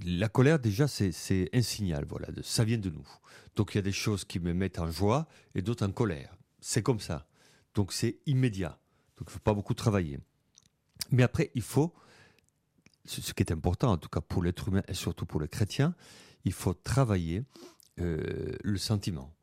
La 0.06 0.30
colère, 0.30 0.60
déjà, 0.60 0.88
c'est 0.88 1.50
un 1.54 1.62
signal, 1.62 2.06
voilà, 2.07 2.28
de, 2.28 2.42
ça 2.42 2.63
vient 2.63 2.78
de 2.78 2.90
nous. 2.90 3.07
Donc 3.56 3.74
il 3.74 3.78
y 3.78 3.80
a 3.80 3.83
des 3.83 3.92
choses 3.92 4.25
qui 4.25 4.40
me 4.40 4.54
mettent 4.54 4.80
en 4.80 4.92
joie 4.92 5.28
et 5.56 5.62
d'autres 5.62 5.88
en 5.88 5.92
colère. 5.92 6.36
C'est 6.60 6.83
comme 6.83 7.00
ça. 7.00 7.28
Donc 7.74 7.94
c'est 7.94 8.19
immédiat. 8.25 8.80
Donc 9.18 9.28
il 9.28 9.30
ne 9.30 9.31
faut 9.31 9.40
pas 9.40 9.54
beaucoup 9.54 9.74
travailler. 9.74 10.19
Mais 11.12 11.24
après, 11.24 11.51
il 11.56 11.62
faut 11.62 11.94
ce 13.06 13.33
qui 13.33 13.44
est 13.44 13.51
important, 13.51 13.92
en 13.92 13.98
tout 13.98 14.09
cas 14.09 14.21
pour 14.21 14.44
l'être 14.44 14.68
humain 14.68 14.83
et 14.88 14.94
surtout 14.94 15.25
pour 15.25 15.39
le 15.39 15.48
chrétien, 15.48 15.95
il 16.44 16.54
faut 16.54 16.74
travailler 16.74 17.44
euh, 18.00 18.56
le 18.62 18.77
sentiment. 18.77 19.33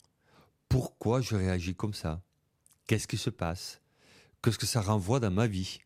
Pourquoi 0.69 1.21
je 1.21 1.35
réagis 1.35 1.75
comme 1.75 1.95
ça? 1.95 2.23
Qu'est-ce 2.87 3.09
qui 3.09 3.17
se 3.17 3.31
passe? 3.31 3.81
Qu'est-ce 4.43 4.59
que 4.59 4.67
ça 4.67 4.83
renvoie 4.83 5.21
dans 5.21 5.31
ma 5.31 5.47
vie? 5.47 5.81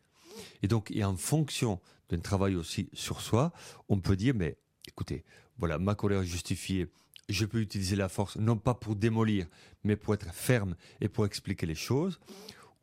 Et 0.61 0.67
donc, 0.67 0.91
et 0.91 1.03
en 1.03 1.15
fonction 1.15 1.79
d'un 2.09 2.19
travail 2.19 2.55
aussi 2.55 2.89
sur 2.93 3.21
soi, 3.21 3.53
on 3.87 3.99
peut 3.99 4.15
dire, 4.15 4.33
mais 4.35 4.57
écoutez, 4.87 5.23
voilà, 5.57 5.77
ma 5.77 5.95
colère 5.95 6.21
est 6.21 6.25
justifiée, 6.25 6.91
je 7.29 7.45
peux 7.45 7.61
utiliser 7.61 7.95
la 7.95 8.09
force, 8.09 8.37
non 8.37 8.57
pas 8.57 8.73
pour 8.73 8.95
démolir, 8.95 9.47
mais 9.83 9.95
pour 9.95 10.13
être 10.13 10.33
ferme 10.33 10.75
et 10.99 11.07
pour 11.07 11.25
expliquer 11.25 11.65
les 11.65 11.75
choses. 11.75 12.19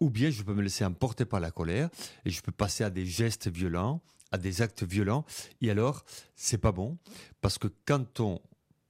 Ou 0.00 0.10
bien 0.10 0.30
je 0.30 0.42
peux 0.42 0.54
me 0.54 0.62
laisser 0.62 0.84
emporter 0.84 1.24
par 1.24 1.40
la 1.40 1.50
colère 1.50 1.88
et 2.24 2.30
je 2.30 2.42
peux 2.42 2.52
passer 2.52 2.84
à 2.84 2.90
des 2.90 3.06
gestes 3.06 3.48
violents, 3.48 4.02
à 4.30 4.38
des 4.38 4.62
actes 4.62 4.82
violents. 4.82 5.24
Et 5.60 5.70
alors, 5.70 6.04
c'est 6.34 6.58
pas 6.58 6.72
bon, 6.72 6.98
parce 7.40 7.58
que 7.58 7.68
quand 7.86 8.20
on 8.20 8.40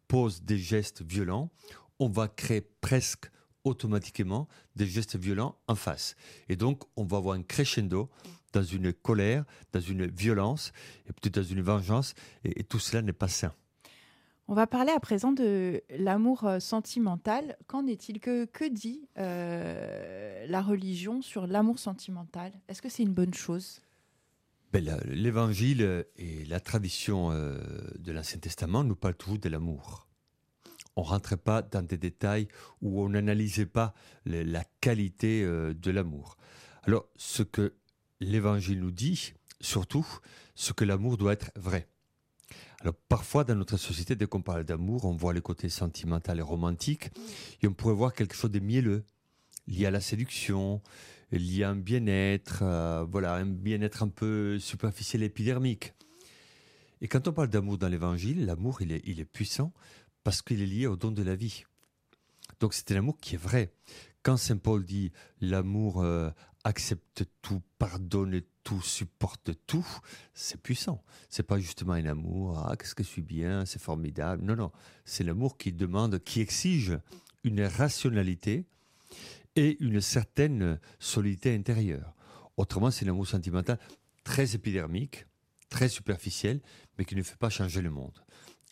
pose 0.08 0.42
des 0.42 0.58
gestes 0.58 1.02
violents, 1.02 1.50
on 1.98 2.08
va 2.08 2.28
créer 2.28 2.60
presque 2.60 3.30
automatiquement 3.64 4.48
des 4.76 4.86
gestes 4.86 5.16
violents 5.16 5.58
en 5.66 5.74
face. 5.74 6.16
Et 6.48 6.56
donc, 6.56 6.84
on 6.96 7.04
va 7.04 7.16
avoir 7.16 7.36
un 7.36 7.42
crescendo 7.42 8.10
dans 8.52 8.62
une 8.62 8.92
colère, 8.92 9.44
dans 9.72 9.80
une 9.80 10.06
violence, 10.06 10.72
et 11.06 11.12
peut-être 11.12 11.34
dans 11.34 11.42
une 11.42 11.62
vengeance, 11.62 12.14
et, 12.44 12.64
tout 12.64 12.78
cela 12.78 13.02
n'est 13.02 13.12
pas 13.12 13.28
sain. 13.28 13.52
On 14.48 14.54
va 14.54 14.68
parler 14.68 14.92
à 14.92 15.00
présent 15.00 15.32
de 15.32 15.82
l'amour 15.90 16.44
euh, 16.44 16.60
sentimental. 16.60 17.56
Qu'en 17.66 17.84
est-il 17.86 18.20
que, 18.20 18.44
que 18.44 18.64
dit 18.64 19.08
euh, 19.18 20.46
la 20.46 20.62
religion 20.62 21.20
sur 21.20 21.48
l'amour 21.48 21.80
sentimental? 21.80 22.52
Est-ce 22.68 22.80
que 22.80 22.88
c'est 22.88 23.02
une 23.02 23.12
bonne 23.12 23.34
chose? 23.34 23.80
Ben, 24.72 24.84
l'évangile 25.06 26.06
et 26.16 26.44
la 26.44 26.60
tradition 26.60 27.32
euh, 27.32 27.58
de 27.98 28.12
l'Ancien 28.12 28.38
Testament 28.38 28.84
nous 28.84 28.94
parlent 28.94 29.16
toujours 29.16 29.38
de 29.38 29.48
l'amour. 29.48 30.06
On 30.94 31.02
ne 31.02 31.08
rentrait 31.08 31.36
pas 31.36 31.62
dans 31.62 31.84
des 31.84 31.98
détails 31.98 32.46
où 32.82 33.02
on 33.02 33.08
n'analysait 33.08 33.66
pas 33.66 33.94
la 34.24 34.64
qualité 34.80 35.44
de 35.44 35.90
l'amour. 35.90 36.38
Alors, 36.84 37.06
ce 37.16 37.42
que 37.42 37.74
l'évangile 38.20 38.80
nous 38.80 38.92
dit, 38.92 39.34
surtout, 39.60 40.06
ce 40.54 40.72
que 40.72 40.86
l'amour 40.86 41.18
doit 41.18 41.34
être 41.34 41.50
vrai. 41.54 41.86
Alors 42.80 42.94
parfois 43.08 43.44
dans 43.44 43.54
notre 43.54 43.76
société, 43.76 44.16
dès 44.16 44.26
qu'on 44.26 44.42
parle 44.42 44.64
d'amour, 44.64 45.04
on 45.04 45.16
voit 45.16 45.32
les 45.32 45.40
côtés 45.40 45.68
sentimental 45.68 46.38
et 46.38 46.42
romantique, 46.42 47.10
et 47.62 47.68
on 47.68 47.72
pourrait 47.72 47.94
voir 47.94 48.12
quelque 48.12 48.34
chose 48.34 48.50
de 48.50 48.60
mielleux, 48.60 49.04
lié 49.66 49.86
à 49.86 49.90
la 49.90 50.00
séduction, 50.00 50.82
y 51.32 51.62
a 51.62 51.70
un 51.70 51.76
bien-être, 51.76 52.60
euh, 52.62 53.04
voilà, 53.10 53.34
un 53.34 53.46
bien-être 53.46 54.02
un 54.02 54.08
peu 54.08 54.58
superficiel 54.58 55.22
épidermique. 55.22 55.94
Et 57.00 57.08
quand 57.08 57.28
on 57.28 57.32
parle 57.32 57.48
d'amour 57.48 57.78
dans 57.78 57.88
l'évangile, 57.88 58.46
l'amour, 58.46 58.80
il 58.80 58.92
est, 58.92 59.02
il 59.04 59.20
est 59.20 59.24
puissant 59.24 59.72
parce 60.24 60.42
qu'il 60.42 60.62
est 60.62 60.66
lié 60.66 60.86
au 60.86 60.96
don 60.96 61.10
de 61.10 61.22
la 61.22 61.36
vie. 61.36 61.64
Donc 62.60 62.74
c'est 62.74 62.92
un 62.92 62.96
amour 62.96 63.18
qui 63.18 63.34
est 63.34 63.38
vrai. 63.38 63.72
Quand 64.22 64.36
Saint 64.36 64.56
Paul 64.56 64.84
dit 64.84 65.12
l'amour 65.40 66.02
euh, 66.02 66.30
accepte 66.66 67.24
tout, 67.42 67.62
pardonne 67.78 68.42
tout, 68.64 68.82
supporte 68.82 69.52
tout, 69.68 69.86
c'est 70.34 70.60
puissant. 70.60 71.02
C'est 71.30 71.44
pas 71.44 71.58
justement 71.60 71.92
un 71.92 72.04
amour, 72.06 72.58
ah, 72.58 72.76
qu'est-ce 72.76 72.94
que 72.94 73.04
je 73.04 73.08
suis 73.08 73.22
bien, 73.22 73.64
c'est 73.64 73.80
formidable. 73.80 74.44
Non, 74.44 74.56
non. 74.56 74.72
C'est 75.04 75.22
l'amour 75.22 75.56
qui 75.56 75.72
demande, 75.72 76.18
qui 76.18 76.40
exige 76.40 76.98
une 77.44 77.62
rationalité 77.62 78.64
et 79.54 79.80
une 79.80 80.00
certaine 80.00 80.80
solidité 80.98 81.54
intérieure. 81.54 82.12
Autrement, 82.56 82.90
c'est 82.90 83.04
l'amour 83.04 83.28
sentimental 83.28 83.78
très 84.24 84.56
épidermique, 84.56 85.24
très 85.68 85.88
superficiel, 85.88 86.60
mais 86.98 87.04
qui 87.04 87.14
ne 87.14 87.22
fait 87.22 87.38
pas 87.38 87.48
changer 87.48 87.80
le 87.80 87.90
monde. 87.90 88.18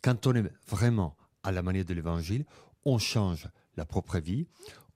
Quand 0.03 0.27
on 0.27 0.35
est 0.35 0.51
vraiment 0.67 1.17
à 1.45 1.53
la 1.53 1.63
manière 1.63 1.85
de 1.85 1.95
l'évangile, 1.95 2.45
on 2.85 2.99
change 2.99 3.49
la 3.77 3.85
propre 3.85 4.19
vie, 4.19 4.49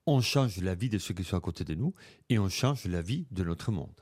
on 0.09 0.21
change 0.21 0.57
la 0.57 0.75
vie 0.75 0.89
de 0.89 0.97
ceux 0.97 1.13
qui 1.13 1.23
sont 1.23 1.37
à 1.37 1.41
côté 1.41 1.63
de 1.63 1.75
nous 1.75 1.93
et 2.29 2.39
on 2.39 2.49
change 2.49 2.85
la 2.85 3.01
vie 3.01 3.27
de 3.31 3.43
notre 3.43 3.71
monde. 3.71 4.01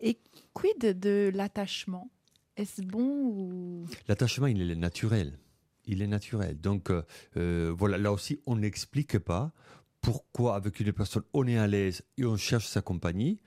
Et 0.00 0.20
quid 0.52 0.78
de 0.98 1.30
l'attachement? 1.34 2.10
Est-ce 2.56 2.82
bon 2.82 3.26
ou... 3.26 3.86
L'attachement, 4.06 4.46
il 4.46 4.70
est 4.70 4.76
naturel. 4.76 5.38
Il 5.84 6.02
est 6.02 6.06
naturel. 6.06 6.60
Donc 6.60 6.90
euh, 6.90 7.02
euh, 7.36 7.74
voilà, 7.76 7.98
là 7.98 8.12
aussi, 8.12 8.40
on 8.46 8.56
n'explique 8.56 9.18
pas 9.18 9.52
pourquoi 10.00 10.54
avec 10.54 10.78
une 10.78 10.92
personne 10.92 11.24
on 11.32 11.46
est 11.48 11.58
à 11.58 11.66
l'aise 11.66 12.02
et 12.16 12.24
on 12.24 12.36
cherche 12.36 12.66
sa 12.66 12.80
compagnie 12.80 13.40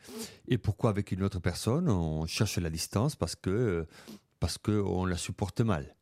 et 0.50 0.58
pourquoi 0.58 0.90
avec 0.90 1.14
une 1.14 1.24
autre 1.24 1.40
personne 1.40 1.90
on 1.90 2.26
cherche 2.26 2.58
la 2.58 2.70
distance 2.70 3.16
parce 3.16 3.38
que 3.38 3.88
parce 4.42 4.58
que 4.58 4.72
on 4.72 5.06
la 5.06 5.16
supporte 5.16 5.62
mal. 5.62 5.96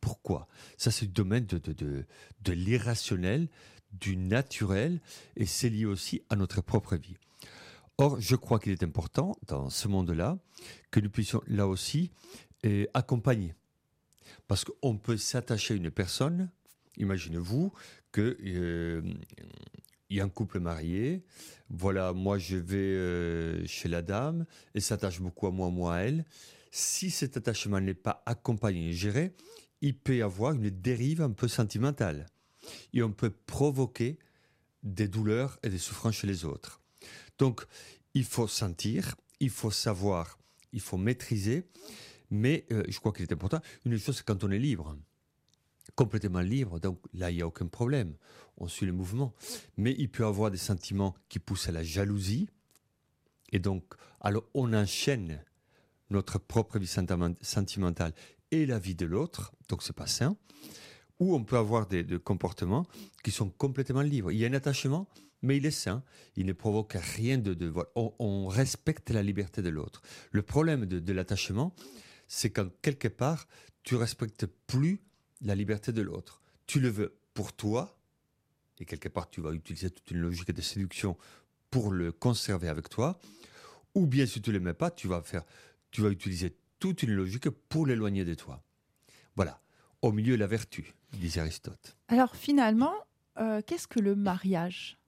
Pourquoi? 0.00 0.46
Ça 0.76 0.92
c'est 0.92 1.06
le 1.06 1.10
domaine 1.12 1.46
de, 1.46 1.58
de, 1.58 1.72
de, 1.72 2.06
de 2.42 2.52
l'irrationnel, 2.52 3.48
du 3.92 4.16
naturel 4.16 5.00
et 5.36 5.46
c'est 5.46 5.68
lié 5.68 5.84
aussi 5.84 6.22
à 6.30 6.36
notre 6.36 6.60
propre 6.60 6.96
vie. 6.96 7.16
Or, 7.98 8.20
je 8.20 8.36
crois 8.36 8.58
qu'il 8.58 8.72
est 8.72 8.82
important 8.82 9.36
dans 9.46 9.68
ce 9.70 9.88
monde-là 9.88 10.38
que 10.90 11.00
nous 11.00 11.10
puissions 11.10 11.42
là 11.46 11.68
aussi 11.68 12.10
eh, 12.62 12.88
accompagner. 12.94 13.54
Parce 14.48 14.64
qu'on 14.64 14.96
peut 14.96 15.16
s'attacher 15.16 15.74
à 15.74 15.76
une 15.76 15.90
personne, 15.90 16.50
imaginez-vous 16.96 17.72
que 18.10 18.38
euh, 18.44 19.02
y 20.10 20.20
a 20.20 20.24
un 20.24 20.28
couple 20.28 20.60
marié, 20.60 21.24
voilà, 21.70 22.12
moi 22.12 22.38
je 22.38 22.56
vais 22.56 22.76
euh, 22.76 23.66
chez 23.66 23.88
la 23.88 24.02
dame, 24.02 24.46
elle 24.74 24.82
s'attache 24.82 25.20
beaucoup 25.20 25.46
à 25.46 25.50
moi, 25.50 25.70
moi 25.70 25.96
à 25.96 25.98
elle. 26.00 26.24
Si 26.70 27.10
cet 27.10 27.36
attachement 27.36 27.80
n'est 27.80 27.94
pas 27.94 28.22
accompagné 28.26 28.88
et 28.88 28.92
géré, 28.92 29.34
il 29.80 29.96
peut 29.96 30.16
y 30.16 30.22
avoir 30.22 30.52
une 30.52 30.70
dérive 30.70 31.22
un 31.22 31.32
peu 31.32 31.48
sentimentale. 31.48 32.26
Et 32.92 33.02
on 33.02 33.12
peut 33.12 33.30
provoquer 33.30 34.18
des 34.82 35.08
douleurs 35.08 35.58
et 35.62 35.68
des 35.68 35.78
souffrances 35.78 36.16
chez 36.16 36.26
les 36.26 36.44
autres. 36.44 36.80
Donc, 37.38 37.64
il 38.14 38.24
faut 38.24 38.48
sentir, 38.48 39.14
il 39.40 39.50
faut 39.50 39.70
savoir, 39.70 40.38
il 40.72 40.80
faut 40.80 40.98
maîtriser, 40.98 41.64
mais 42.30 42.66
euh, 42.72 42.82
je 42.88 42.98
crois 42.98 43.12
qu'il 43.12 43.22
est 43.22 43.32
important. 43.32 43.60
Une 43.84 43.98
chose, 43.98 44.16
c'est 44.16 44.24
quand 44.24 44.44
on 44.44 44.50
est 44.50 44.58
libre 44.58 44.96
complètement 45.94 46.40
libre, 46.40 46.80
donc 46.80 46.98
là, 47.12 47.30
il 47.30 47.36
n'y 47.36 47.42
a 47.42 47.46
aucun 47.46 47.66
problème. 47.66 48.14
On 48.56 48.68
suit 48.68 48.86
le 48.86 48.92
mouvement. 48.92 49.34
Mais 49.76 49.94
il 49.98 50.10
peut 50.10 50.24
avoir 50.24 50.50
des 50.50 50.58
sentiments 50.58 51.14
qui 51.28 51.38
poussent 51.38 51.68
à 51.68 51.72
la 51.72 51.82
jalousie. 51.82 52.48
Et 53.50 53.58
donc, 53.58 53.84
alors 54.20 54.44
on 54.54 54.72
enchaîne 54.72 55.44
notre 56.10 56.38
propre 56.38 56.78
vie 56.78 56.86
sentimentale 56.86 58.12
et 58.50 58.66
la 58.66 58.78
vie 58.78 58.94
de 58.94 59.06
l'autre, 59.06 59.52
donc 59.68 59.82
c'est 59.82 59.94
pas 59.94 60.06
sain. 60.06 60.36
Ou 61.20 61.34
on 61.34 61.44
peut 61.44 61.56
avoir 61.56 61.86
des, 61.86 62.04
comportements 62.18 62.86
qui 63.22 63.30
sont 63.30 63.50
complètement 63.50 64.02
libres. 64.02 64.32
Il 64.32 64.38
y 64.38 64.44
a 64.44 64.48
un 64.48 64.54
attachement, 64.54 65.08
mais 65.42 65.56
il 65.56 65.66
est 65.66 65.70
sain. 65.70 66.02
Il 66.36 66.46
ne 66.46 66.52
provoque 66.52 66.94
rien 66.94 67.38
de... 67.38 67.54
de 67.54 67.72
on, 67.94 68.46
respecte 68.46 69.10
la 69.10 69.22
liberté 69.22 69.62
de 69.62 69.68
l'autre. 69.68 70.02
Le 70.30 70.42
problème 70.42 70.86
de, 70.86 70.98
de 70.98 71.12
l'attachement, 71.12 71.74
c'est 72.28 72.50
quand 72.50 72.68
quelque 72.80 73.08
part, 73.08 73.46
tu 73.82 73.96
respectes 73.96 74.46
plus 74.66 75.00
la 75.42 75.54
liberté 75.54 75.92
de 75.92 76.02
l'autre. 76.02 76.40
Tu 76.66 76.80
le 76.80 76.88
veux 76.88 77.16
pour 77.34 77.52
toi, 77.52 77.98
et 78.78 78.84
quelque 78.84 79.08
part 79.08 79.30
tu 79.30 79.40
vas 79.40 79.52
utiliser 79.52 79.90
toute 79.90 80.10
une 80.10 80.18
logique 80.18 80.52
de 80.52 80.62
séduction 80.62 81.16
pour 81.70 81.90
le 81.90 82.12
conserver 82.12 82.68
avec 82.68 82.88
toi, 82.88 83.18
ou 83.94 84.06
bien 84.06 84.26
si 84.26 84.40
tu 84.40 84.50
ne 84.50 84.54
l'aimais 84.54 84.74
pas, 84.74 84.90
tu 84.90 85.08
vas 85.08 85.22
faire, 85.22 85.44
tu 85.90 86.00
vas 86.00 86.10
utiliser 86.10 86.56
toute 86.78 87.02
une 87.02 87.12
logique 87.12 87.48
pour 87.48 87.86
l'éloigner 87.86 88.24
de 88.24 88.34
toi. 88.34 88.62
Voilà, 89.36 89.60
au 90.02 90.12
milieu 90.12 90.36
la 90.36 90.46
vertu, 90.46 90.94
disait 91.18 91.40
Aristote. 91.40 91.96
Alors 92.08 92.36
finalement, 92.36 92.94
euh, 93.38 93.62
qu'est-ce 93.66 93.88
que 93.88 94.00
le 94.00 94.14
mariage? 94.14 94.98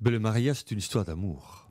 Ben, 0.00 0.10
Le 0.10 0.18
mariage, 0.18 0.58
c'est 0.58 0.70
une 0.72 0.78
histoire 0.78 1.04
d'amour, 1.04 1.70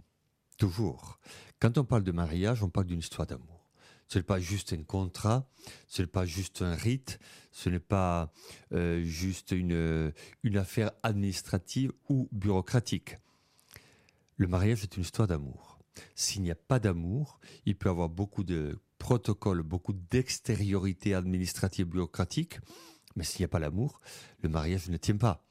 toujours. 0.58 1.20
Quand 1.60 1.78
on 1.78 1.84
parle 1.84 2.04
de 2.04 2.12
mariage, 2.12 2.64
on 2.64 2.70
parle 2.70 2.88
d'une 2.88 3.00
histoire 3.00 3.28
d'amour. 3.28 3.70
Ce 4.08 4.18
n'est 4.18 4.24
pas 4.24 4.40
juste 4.40 4.74
un 4.74 4.84
contrat, 4.84 5.48
ce 5.88 6.02
n'est 6.02 6.08
pas 6.08 6.26
juste 6.26 6.62
un 6.62 6.76
rite, 6.76 7.20
ce 7.52 7.70
n'est 7.70 7.80
pas 7.80 8.34
euh, 8.74 9.02
juste 9.04 9.52
une, 9.52 10.12
une 10.44 10.58
affaire 10.58 10.92
administrative 11.02 11.94
ou 12.10 12.28
bureaucratique. 12.34 13.18
Le 14.36 14.48
mariage 14.48 14.84
est 14.84 14.98
une 14.98 15.04
histoire 15.04 15.28
d'amour. 15.28 15.80
S'il 16.16 16.42
n'y 16.42 16.52
a 16.52 16.56
pas 16.56 16.80
d'amour, 16.80 17.40
il 17.66 17.78
peut 17.78 17.90
y 17.90 17.92
avoir 17.92 18.10
beaucoup 18.10 18.44
de 18.44 18.80
beaucoup 19.64 19.94
d'extériorité 19.94 21.14
administrative 21.14 21.88
bureaucratique, 21.88 22.60
mais 23.16 23.24
s'il 23.24 23.42
n'y 23.42 23.46
a 23.46 23.50
pas 23.50 23.60
l'amour, 23.60 24.00
le 24.42 24.50
mariage 24.50 24.90
ne 24.90 24.98
tient 24.98 25.18
pas. 25.18 25.44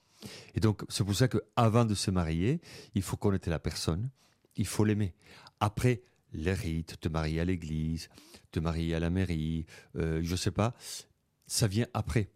Et 0.55 0.61
donc, 0.61 0.83
c'est 0.89 1.05
pour 1.05 1.15
ça 1.15 1.29
qu'avant 1.29 1.85
de 1.85 1.95
se 1.95 2.11
marier, 2.11 2.61
il 2.95 3.03
faut 3.03 3.17
connaître 3.17 3.49
la 3.51 3.59
personne, 3.59 4.11
il 4.57 4.67
faut 4.67 4.85
l'aimer. 4.85 5.15
Après, 5.61 6.03
les 6.33 6.53
rites, 6.53 7.01
te 7.01 7.09
marier 7.09 7.41
à 7.41 7.45
l'église, 7.45 8.09
te 8.51 8.61
marier 8.61 8.95
à 8.95 9.01
la 9.01 9.11
mairie, 9.11 9.67
euh, 9.97 10.21
je 10.23 10.33
ne 10.33 10.37
sais 10.37 10.51
pas, 10.51 10.75
ça 11.47 11.67
vient 11.67 11.87
après. 11.95 12.31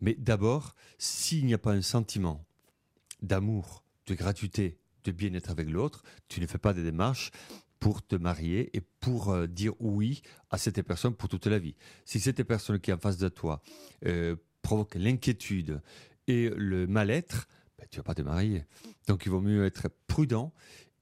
Mais 0.00 0.14
d'abord, 0.14 0.74
s'il 0.98 1.46
n'y 1.46 1.54
a 1.54 1.58
pas 1.58 1.72
un 1.72 1.82
sentiment 1.82 2.44
d'amour, 3.22 3.84
de 4.06 4.14
gratuité, 4.14 4.78
de 5.04 5.12
bien-être 5.12 5.50
avec 5.50 5.68
l'autre, 5.68 6.02
tu 6.28 6.40
ne 6.40 6.46
fais 6.46 6.58
pas 6.58 6.72
des 6.72 6.82
démarches 6.82 7.30
pour 7.80 8.06
te 8.06 8.16
marier 8.16 8.76
et 8.76 8.80
pour 8.80 9.30
euh, 9.30 9.46
dire 9.46 9.72
oui 9.80 10.22
à 10.50 10.58
cette 10.58 10.82
personne 10.82 11.14
pour 11.14 11.28
toute 11.28 11.46
la 11.46 11.58
vie. 11.58 11.74
Si 12.04 12.20
cette 12.20 12.42
personne 12.42 12.80
qui 12.80 12.90
est 12.90 12.94
en 12.94 12.98
face 12.98 13.18
de 13.18 13.28
toi 13.28 13.62
euh, 14.06 14.36
provoque 14.62 14.94
l'inquiétude 14.94 15.80
et 16.26 16.50
le 16.50 16.86
mal-être, 16.86 17.48
ben, 17.78 17.86
tu 17.90 17.98
vas 17.98 18.02
pas 18.02 18.14
te 18.14 18.22
marier. 18.22 18.64
Donc 19.06 19.24
il 19.26 19.30
vaut 19.30 19.40
mieux 19.40 19.64
être 19.64 19.88
prudent, 20.06 20.52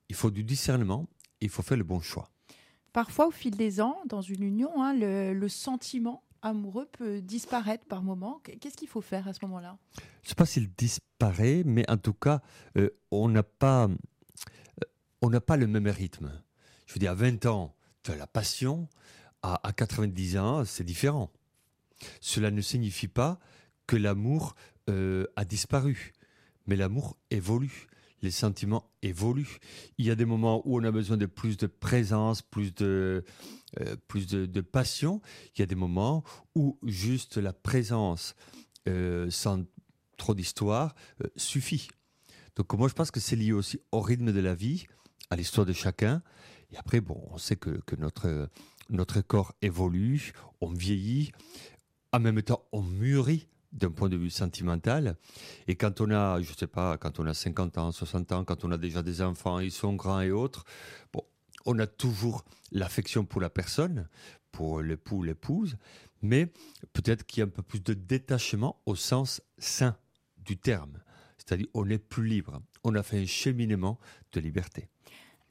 il 0.08 0.14
faut 0.14 0.30
du 0.30 0.44
discernement, 0.44 1.08
il 1.40 1.48
faut 1.48 1.62
faire 1.62 1.76
le 1.76 1.84
bon 1.84 2.00
choix. 2.00 2.30
Parfois, 2.92 3.26
au 3.26 3.30
fil 3.30 3.54
des 3.56 3.80
ans, 3.82 3.98
dans 4.06 4.22
une 4.22 4.42
union, 4.42 4.82
hein, 4.82 4.94
le, 4.94 5.48
sentiment 5.48 6.22
amoureux 6.40 6.88
peut 6.92 7.20
disparaître 7.20 7.84
par 7.84 8.02
moment. 8.02 8.40
Qu'est-ce 8.60 8.76
qu'il 8.76 8.88
faut 8.88 9.02
faire 9.02 9.28
à 9.28 9.34
ce 9.34 9.40
moment-là? 9.42 9.76
Je 9.96 10.00
ne 10.00 10.28
sais 10.30 10.34
pas 10.34 10.46
s'il 10.46 10.72
disparaît, 10.72 11.62
mais 11.66 11.84
en 11.90 11.98
tout 11.98 12.14
cas, 12.14 12.40
euh, 12.78 12.88
on 13.10 13.28
n'a 13.28 13.42
pas, 13.42 13.84
euh, 13.86 14.86
on 15.20 15.28
n'a 15.28 15.42
pas 15.42 15.58
le 15.58 15.66
même 15.66 15.88
rythme. 15.88 16.32
Je 16.86 16.94
veux 16.94 17.00
dire, 17.00 17.12
à 17.12 17.14
20 17.14 17.46
ans, 17.46 17.74
tu 18.02 18.10
as 18.10 18.16
la 18.16 18.26
passion. 18.26 18.88
À, 19.42 19.72
90 19.76 20.38
ans, 20.38 20.64
c'est 20.64 20.82
différent. 20.82 21.30
Cela 22.20 22.50
ne 22.50 22.60
signifie 22.60 23.06
pas 23.06 23.38
que 23.86 23.96
l'amour 23.96 24.56
euh, 24.90 25.26
a 25.36 25.44
disparu, 25.44 26.12
mais 26.66 26.74
l'amour 26.74 27.16
évolue 27.30 27.86
les 28.22 28.30
sentiments 28.30 28.90
évoluent. 29.02 29.58
Il 29.98 30.06
y 30.06 30.10
a 30.10 30.14
des 30.14 30.24
moments 30.24 30.62
où 30.64 30.80
on 30.80 30.84
a 30.84 30.90
besoin 30.90 31.16
de 31.16 31.26
plus 31.26 31.56
de 31.56 31.66
présence, 31.66 32.42
plus 32.42 32.74
de, 32.74 33.24
euh, 33.80 33.96
plus 34.08 34.26
de, 34.26 34.60
passion. 34.60 35.20
Il 35.54 35.60
y 35.60 35.62
a 35.62 35.66
des 35.66 35.74
moments 35.74 36.24
où 36.54 36.78
juste 36.84 37.36
la 37.36 37.52
présence 37.52 38.34
euh, 38.88 39.30
sans 39.30 39.64
trop 40.16 40.34
d'histoire 40.34 40.94
suffit. 41.36 41.88
Donc 42.56 42.72
moi 42.72 42.88
je 42.88 42.94
pense 42.94 43.10
que 43.10 43.20
c'est 43.20 43.36
lié 43.36 43.52
aussi 43.52 43.80
au 43.92 44.00
rythme 44.00 44.32
de 44.32 44.40
la 44.40 44.54
vie, 44.54 44.86
à 45.30 45.36
l'histoire 45.36 45.66
de 45.66 45.74
chacun. 45.74 46.22
Et 46.72 46.76
après, 46.76 47.00
bon, 47.00 47.20
on 47.30 47.38
sait 47.38 47.56
que, 47.56 47.80
notre, 48.88 49.20
corps 49.20 49.54
évolue, 49.62 50.32
on 50.60 50.72
vieillit, 50.72 51.32
en 52.12 52.20
même 52.20 52.42
temps 52.42 52.62
on 52.72 52.82
mûrit 52.82 53.48
d'un 53.72 53.90
point 53.90 54.08
de 54.08 54.16
vue 54.16 54.30
sentimental. 54.30 55.16
Et 55.68 55.74
quand 55.74 56.00
on 56.00 56.10
a, 56.10 56.40
je 56.40 56.52
sais 56.54 56.66
pas, 56.66 56.96
quand 56.96 57.20
on 57.20 57.26
a 57.26 57.34
50 57.34 57.78
ans, 57.78 57.92
60 57.92 58.32
ans, 58.32 58.44
quand 58.44 58.64
on 58.64 58.70
a 58.70 58.78
déjà 58.78 59.02
des 59.02 59.22
enfants, 59.22 59.58
ils 59.58 59.72
sont 59.72 59.94
grands 59.94 60.20
et 60.20 60.30
autres, 60.30 60.64
bon, 61.12 61.22
on 61.66 61.78
a 61.78 61.86
toujours 61.86 62.44
l'affection 62.72 63.24
pour 63.24 63.40
la 63.40 63.50
personne, 63.50 64.08
pour 64.50 64.80
l'époux, 64.80 65.22
l'épouse, 65.22 65.76
mais 66.22 66.52
peut-être 66.92 67.26
qu'il 67.26 67.40
y 67.40 67.42
a 67.42 67.46
un 67.46 67.50
peu 67.50 67.62
plus 67.62 67.82
de 67.82 67.92
détachement 67.92 68.80
au 68.86 68.96
sens 68.96 69.42
sain 69.58 69.96
du 70.38 70.56
terme. 70.56 70.98
C'est-à-dire, 71.36 71.66
on 71.74 71.88
est 71.90 71.98
plus 71.98 72.26
libre. 72.26 72.62
On 72.82 72.94
a 72.94 73.02
fait 73.02 73.20
un 73.20 73.26
cheminement 73.26 73.98
de 74.32 74.40
liberté. 74.40 74.88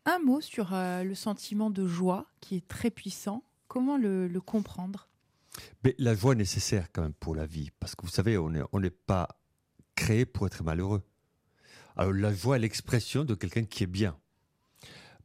Un 0.05 0.19
mot 0.19 0.39
sur 0.41 0.73
euh, 0.73 1.03
le 1.03 1.15
sentiment 1.15 1.69
de 1.69 1.87
joie 1.87 2.27
qui 2.39 2.55
est 2.55 2.67
très 2.67 2.91
puissant. 2.91 3.43
Comment 3.67 3.97
le 3.97 4.39
comprendre? 4.39 5.07
Mais 5.83 5.95
la 5.97 6.15
joie 6.15 6.33
est 6.33 6.37
nécessaire 6.37 6.91
quand 6.91 7.01
même 7.01 7.13
pour 7.13 7.35
la 7.35 7.45
vie, 7.45 7.71
parce 7.79 7.95
que 7.95 8.05
vous 8.05 8.11
savez, 8.11 8.37
on 8.37 8.79
n'est 8.79 8.89
pas 8.89 9.39
créé 9.95 10.25
pour 10.25 10.47
être 10.47 10.63
malheureux. 10.63 11.03
La 11.97 12.33
joie 12.33 12.57
est 12.57 12.59
l'expression 12.59 13.23
de 13.23 13.35
quelqu'un 13.35 13.63
qui 13.63 13.83
est 13.83 13.87
bien. 13.87 14.17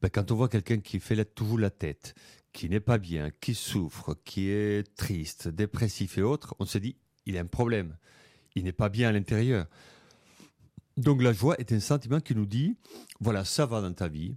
Ben, 0.00 0.08
quand 0.08 0.30
on 0.30 0.36
voit 0.36 0.48
quelqu'un 0.48 0.78
qui 0.78 1.00
fait 1.00 1.24
toujours 1.34 1.58
la 1.58 1.70
tête, 1.70 2.14
qui 2.52 2.68
n'est 2.68 2.80
pas 2.80 2.98
bien, 2.98 3.30
qui 3.40 3.54
souffre, 3.54 4.16
qui 4.24 4.48
est 4.48 4.94
triste, 4.96 5.48
dépressif 5.48 6.16
et 6.18 6.22
autres, 6.22 6.54
on 6.58 6.64
se 6.64 6.78
dit, 6.78 6.96
il 7.26 7.36
a 7.36 7.40
un 7.40 7.46
problème. 7.46 7.96
Il 8.54 8.64
n'est 8.64 8.72
pas 8.72 8.88
bien 8.88 9.08
à 9.08 9.12
l'intérieur. 9.12 9.66
Donc 10.96 11.22
la 11.22 11.32
joie 11.32 11.56
est 11.58 11.72
un 11.72 11.80
sentiment 11.80 12.20
qui 12.20 12.34
nous 12.34 12.46
dit, 12.46 12.76
voilà, 13.20 13.44
ça 13.44 13.66
va 13.66 13.80
dans 13.80 13.92
ta 13.92 14.08
vie, 14.08 14.36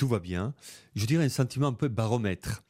tout 0.00 0.08
va 0.08 0.18
bien. 0.18 0.54
Je 0.94 1.04
dirais 1.04 1.26
un 1.26 1.28
sentiment 1.28 1.66
un 1.66 1.74
peu 1.74 1.88
baromètre 1.88 2.64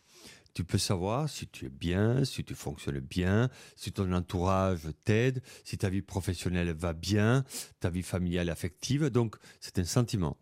Tu 0.52 0.64
peux 0.64 0.78
savoir 0.78 1.28
si 1.28 1.46
tu 1.46 1.66
es 1.66 1.68
bien, 1.68 2.25
si 2.25 2.42
tu 2.42 2.56
fonctionnes 2.56 2.99
bien, 2.99 3.49
si 3.76 3.92
ton 3.92 4.12
entourage 4.12 4.88
t'aide, 5.04 5.40
si 5.62 5.78
ta 5.78 5.90
vie 5.90 6.02
professionnelle 6.02 6.72
va 6.72 6.92
bien, 6.92 7.44
ta 7.78 7.88
vie 7.88 8.02
familiale 8.02 8.50
affective. 8.50 9.10
Donc, 9.10 9.37
c'est 9.60 9.78
un 9.78 9.84
sentiment. 9.84 10.38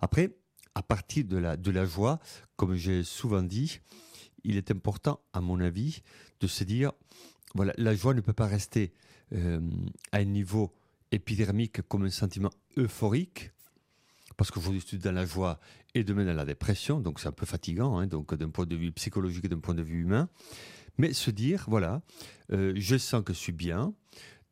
Après, 0.00 0.34
à 0.74 0.82
partir 0.82 1.26
de 1.26 1.36
la, 1.36 1.84
joie, 1.84 2.18
comme 2.56 2.76
j'ai 2.76 3.04
souvent 3.04 3.42
dit, 3.42 3.80
il 4.42 4.56
est 4.56 4.70
important, 4.70 5.20
à 5.34 5.42
mon 5.42 5.60
avis, 5.60 6.00
de 6.40 6.46
se 6.46 6.64
dire, 6.64 6.92
voilà, 7.54 7.74
la 7.76 7.94
joie 7.94 8.14
ne 8.14 8.22
peut 8.22 8.32
pas 8.32 8.46
rester 8.46 8.94
euh, 9.34 9.60
à 10.12 10.16
un 10.16 10.24
niveau 10.24 10.72
épidermique 11.10 11.82
comme 11.82 12.04
un 12.04 12.10
sentiment 12.10 12.50
euphorique, 12.78 13.51
parce 14.36 14.50
qu'aujourd'hui 14.50 14.80
je 14.80 14.86
suis 14.86 14.98
dans 14.98 15.12
la 15.12 15.26
joie 15.26 15.60
et 15.94 16.04
demain 16.04 16.24
dans 16.24 16.32
la 16.32 16.44
dépression, 16.44 17.00
donc 17.00 17.20
c'est 17.20 17.28
un 17.28 17.32
peu 17.32 17.46
fatigant, 17.46 17.98
hein, 17.98 18.06
donc 18.06 18.34
d'un 18.34 18.50
point 18.50 18.66
de 18.66 18.76
vue 18.76 18.92
psychologique 18.92 19.44
et 19.44 19.48
d'un 19.48 19.60
point 19.60 19.74
de 19.74 19.82
vue 19.82 20.02
humain. 20.02 20.28
Mais 20.98 21.12
se 21.12 21.30
dire, 21.30 21.64
voilà, 21.68 22.02
euh, 22.52 22.72
je 22.76 22.96
sens 22.98 23.22
que 23.24 23.32
je 23.32 23.38
suis 23.38 23.52
bien, 23.52 23.94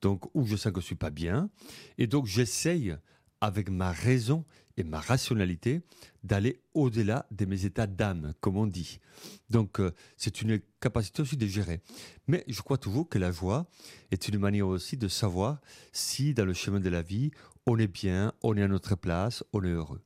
donc 0.01 0.35
ou 0.35 0.47
je 0.47 0.57
sens 0.57 0.73
que 0.73 0.81
je 0.81 0.87
suis 0.87 0.95
pas 0.95 1.11
bien, 1.11 1.51
et 1.99 2.07
donc 2.07 2.27
j'essaye 2.27 2.97
avec 3.41 3.71
ma 3.71 3.93
raison 3.93 4.45
et 4.77 4.85
ma 4.85 5.01
rationalité 5.01 5.83
d'aller 6.23 6.61
au-delà 6.75 7.27
de 7.31 7.45
mes 7.45 7.65
états 7.65 7.87
d'âme, 7.87 8.35
comme 8.41 8.57
on 8.57 8.67
dit. 8.67 9.01
Donc 9.49 9.81
euh, 9.81 9.93
c'est 10.17 10.43
une 10.43 10.61
capacité 10.81 11.23
aussi 11.23 11.37
de 11.37 11.47
gérer. 11.47 11.81
Mais 12.29 12.45
je 12.49 12.61
crois 12.63 12.79
toujours 12.79 13.09
que 13.09 13.19
la 13.19 13.33
joie 13.33 13.69
est 14.11 14.29
une 14.29 14.39
manière 14.39 14.67
aussi 14.67 14.97
de 14.97 15.09
savoir 15.09 15.61
si 15.93 16.35
dans 16.35 16.45
le 16.45 16.55
chemin 16.55 16.81
de 16.81 16.89
la 16.89 17.03
vie, 17.03 17.31
on 17.71 17.79
est 17.79 17.87
bien, 17.87 18.33
on 18.43 18.57
est 18.57 18.63
à 18.63 18.69
notre 18.69 18.97
place, 18.97 19.45
on 19.53 19.63
est 19.63 19.69
heureux. 19.69 20.03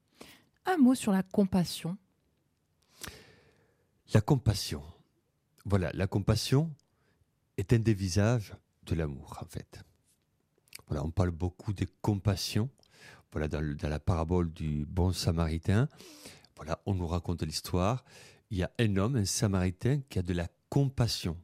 Un 0.67 0.77
mot 0.77 0.95
sur 0.95 1.13
la 1.13 1.23
compassion. 1.23 1.97
La 4.13 4.21
compassion. 4.21 4.83
Voilà, 5.65 5.91
la 5.95 6.07
compassion 6.07 6.71
est 7.57 7.73
un 7.73 7.79
des 7.79 7.95
visages 7.95 8.53
de 8.83 8.95
l'amour, 8.95 9.39
en 9.41 9.47
fait. 9.47 9.83
Voilà, 10.89 11.03
on 11.05 11.11
parle 11.11 11.31
beaucoup 11.31 11.73
de 11.73 11.87
compassion. 12.03 12.69
Voilà, 13.33 13.49
dans, 13.49 13.63
dans 13.77 13.89
la 13.89 13.99
parabole 13.99 14.53
du 14.53 14.85
bon 14.85 15.13
samaritain, 15.13 15.89
voilà, 16.57 16.83
on 16.85 16.95
nous 16.95 17.07
raconte 17.07 17.43
l'histoire. 17.45 18.05
Il 18.51 18.59
y 18.59 18.63
a 18.63 18.71
un 18.79 18.97
homme, 18.99 19.17
un 19.17 19.25
samaritain, 19.25 20.03
qui 20.11 20.19
a 20.19 20.23
de 20.23 20.35
la 20.35 20.49
compassion. 20.69 21.39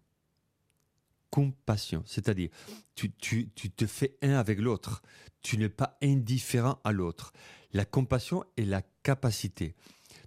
Compassion, 1.31 2.03
c'est-à-dire, 2.07 2.51
tu, 2.95 3.13
tu, 3.13 3.51
tu 3.55 3.71
te 3.71 3.87
fais 3.87 4.17
un 4.23 4.33
avec 4.33 4.59
l'autre. 4.59 5.03
Tu 5.43 5.59
n'es 5.59 5.69
pas 5.69 5.97
indifférent 6.03 6.81
à 6.85 6.93
l'autre. 6.93 7.33
La 7.73 7.85
compassion 7.85 8.45
est 8.57 8.65
la 8.65 8.83
capacité 9.03 9.75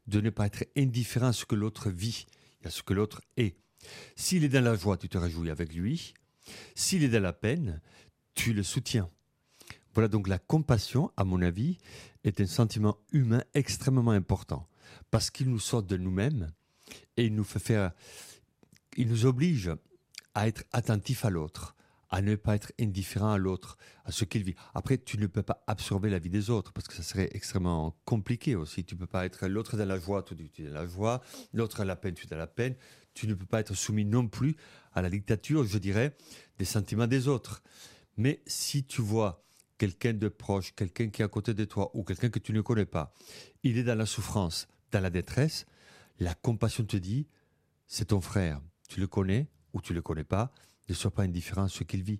de 0.07 0.22
ne 0.22 0.29
pas 0.29 0.48
être 0.48 0.65
indifférent 0.77 1.27
à 1.27 1.33
ce 1.33 1.45
que 1.45 1.55
l'autre 1.55 1.89
vit, 1.89 2.25
à 2.63 2.69
ce 2.69 2.83
que 2.83 2.93
l'autre 2.93 3.22
est. 3.38 3.57
S'il 4.15 4.43
est 4.43 4.50
dans 4.50 4.63
la 4.63 4.75
joie, 4.75 4.98
tu 4.98 5.10
te 5.10 5.17
réjouis 5.17 5.50
avec 5.50 5.74
lui. 5.74 6.13
S'il 6.75 7.03
est 7.03 7.10
dans 7.10 7.22
la 7.22 7.33
peine, 7.33 7.81
tu 8.33 8.53
le 8.53 8.63
soutiens. 8.63 9.10
Voilà 9.93 10.07
donc 10.07 10.27
la 10.27 10.39
compassion, 10.39 11.12
à 11.17 11.24
mon 11.24 11.41
avis, 11.41 11.77
est 12.24 12.41
un 12.41 12.48
sentiment 12.48 12.98
humain 13.12 13.43
extrêmement 13.53 14.12
important 14.12 14.67
parce 15.12 15.29
qu'il 15.29 15.50
nous 15.50 15.60
sort 15.60 15.83
de 15.83 15.98
nous-mêmes 15.98 16.51
et 17.17 17.25
il 17.25 17.36
nous 17.36 17.43
fait 17.43 17.60
faire, 17.60 17.91
il 18.98 19.07
nous 19.07 19.25
oblige 19.25 19.72
à 20.36 20.48
être 20.48 20.63
attentif 20.72 21.25
à 21.25 21.30
l'autre, 21.30 21.75
à 22.10 22.22
ne 22.22 22.36
pas 22.36 22.56
être 22.56 22.72
indifférent 22.80 23.32
à 23.32 23.38
l'autre, 23.38 23.78
à 24.06 24.12
ce 24.12 24.24
qu'il 24.24 24.44
vit. 24.44 24.56
Après, 24.75 24.98
tu 24.98 25.18
ne 25.18 25.25
peux 25.25 25.42
pas 25.42 25.63
absorber 25.66 26.10
la 26.10 26.20
vie 26.20 26.30
des 26.30 26.50
autres 26.50 26.72
parce 26.72 26.88
que 26.88 26.94
ça 26.94 27.02
serait 27.02 27.30
extrêmement 27.34 27.96
compliqué 28.06 28.56
aussi. 28.56 28.84
Tu 28.86 28.94
ne 28.96 29.00
peux 29.00 29.08
pas 29.08 29.25
être 29.25 29.48
l'autre 29.48 29.78
dans 29.78 29.88
la 29.88 29.98
joie, 29.98 30.22
toi 30.22 30.38
tu 30.54 30.62
es 30.62 30.68
dans 30.68 30.74
la 30.74 30.86
joie, 30.86 31.22
l'autre 31.54 31.82
à 31.82 31.86
la 31.86 31.96
peine, 31.96 32.13
tu 32.13 32.25
es 32.25 32.30
dans 32.30 32.38
la 32.38 32.48
peine. 32.48 32.75
Tu 33.16 33.28
ne 33.28 33.34
peux 33.34 33.46
pas 33.46 33.60
être 33.60 33.74
soumis 33.74 34.06
non 34.06 34.28
plus 34.28 34.56
à 34.94 35.02
la 35.02 35.10
dictature, 35.10 35.63
je 35.66 35.78
dirais, 35.78 36.16
des 36.60 36.66
sentiments 36.66 37.08
des 37.08 37.28
autres. 37.28 37.63
Mais 38.18 38.42
si 38.46 38.84
tu 38.86 39.02
vois 39.02 39.44
quelqu'un 39.78 40.13
de 40.13 40.28
proche, 40.28 40.74
quelqu'un 40.75 41.10
qui 41.10 41.22
est 41.22 41.25
à 41.25 41.27
côté 41.27 41.53
de 41.53 41.66
toi 41.66 41.92
ou 41.96 42.03
quelqu'un 42.03 42.29
que 42.29 42.40
tu 42.40 42.53
ne 42.53 42.62
connais 42.62 42.86
pas, 42.86 43.14
il 43.64 43.77
est 43.77 43.84
dans 43.84 43.98
la 43.98 44.05
souffrance, 44.05 44.68
dans 44.92 45.01
la 45.01 45.10
détresse, 45.10 45.66
la 46.20 46.36
compassion 46.36 46.86
te 46.86 46.98
dit, 46.98 47.27
c'est 47.88 48.05
ton 48.05 48.22
frère, 48.22 48.62
tu 48.88 49.00
le 49.00 49.07
connais 49.07 49.48
ou 49.74 49.81
tu 49.81 49.94
le 49.94 50.01
connais 50.01 50.24
pas, 50.24 50.51
ne 50.90 50.94
sois 50.94 51.12
pas 51.12 51.24
indifférent 51.24 51.64
à 51.64 51.70
ce 51.70 51.83
qu'il 51.83 52.03
vit. 52.03 52.20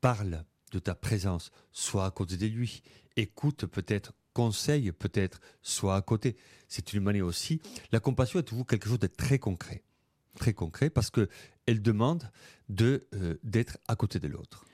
Parle 0.00 0.44
de 0.72 0.78
ta 0.78 0.94
présence, 0.94 1.50
sois 1.72 2.06
à 2.06 2.10
côté 2.10 2.36
de 2.36 2.46
lui. 2.46 2.82
Écoute 3.16 3.66
peut-être, 3.66 4.12
conseille 4.32 4.92
peut-être, 4.92 5.40
sois 5.62 5.96
à 5.96 6.02
côté. 6.02 6.36
C'est 6.68 6.92
une 6.92 7.02
manière 7.02 7.26
aussi. 7.26 7.60
La 7.92 8.00
compassion 8.00 8.38
est 8.38 8.44
toujours 8.44 8.66
quelque 8.66 8.88
chose 8.88 8.98
de 8.98 9.06
très 9.06 9.38
concret. 9.38 9.82
Très 10.36 10.54
concret 10.54 10.90
parce 10.90 11.10
que 11.10 11.28
elle 11.66 11.82
demande 11.82 12.30
de, 12.68 13.06
euh, 13.14 13.36
d'être 13.42 13.78
à 13.88 13.96
côté 13.96 14.18
de 14.18 14.28
l'autre. 14.28 14.64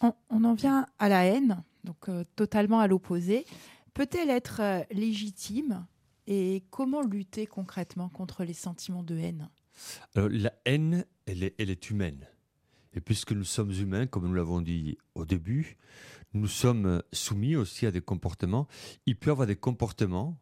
On, 0.00 0.44
en 0.44 0.54
vient 0.54 0.86
à 0.98 1.08
la 1.08 1.24
haine, 1.24 1.62
donc 1.84 2.08
euh, 2.08 2.24
totalement 2.36 2.80
à 2.80 2.86
l'opposé. 2.86 3.46
Peut-elle 3.94 4.28
être 4.28 4.60
euh, 4.60 4.82
légitime 4.90 5.86
et 6.26 6.64
comment 6.70 7.02
lutter 7.02 7.46
concrètement 7.46 8.08
contre 8.08 8.44
les 8.44 8.52
sentiments 8.52 9.02
de 9.02 9.16
haine? 9.16 9.48
La 10.14 10.52
haine, 10.64 11.04
elle 11.26 11.42
est, 11.42 11.90
humaine. 11.90 12.26
Et 12.94 13.00
puisque 13.00 13.32
nous 13.32 13.44
sommes 13.44 13.72
humains, 13.72 14.06
comme 14.06 14.26
nous 14.26 14.34
l'avons 14.34 14.60
dit 14.60 14.96
au 15.14 15.24
début, 15.24 15.76
nous 16.32 16.48
sommes 16.48 17.02
soumis 17.12 17.56
aussi 17.56 17.86
à 17.86 17.90
des 17.90 18.00
comportements. 18.00 18.68
Il 19.06 19.16
peut 19.16 19.30
y 19.30 19.32
avoir 19.32 19.46
des 19.46 19.56
comportements 19.56 20.40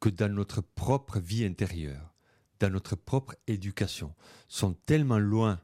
que 0.00 0.08
dans 0.08 0.32
notre 0.32 0.62
propre 0.62 1.20
vie 1.20 1.44
intérieure, 1.44 2.14
dans 2.58 2.70
notre 2.70 2.96
propre 2.96 3.36
éducation, 3.46 4.14
sont 4.48 4.74
tellement 4.86 5.18
loin 5.18 5.60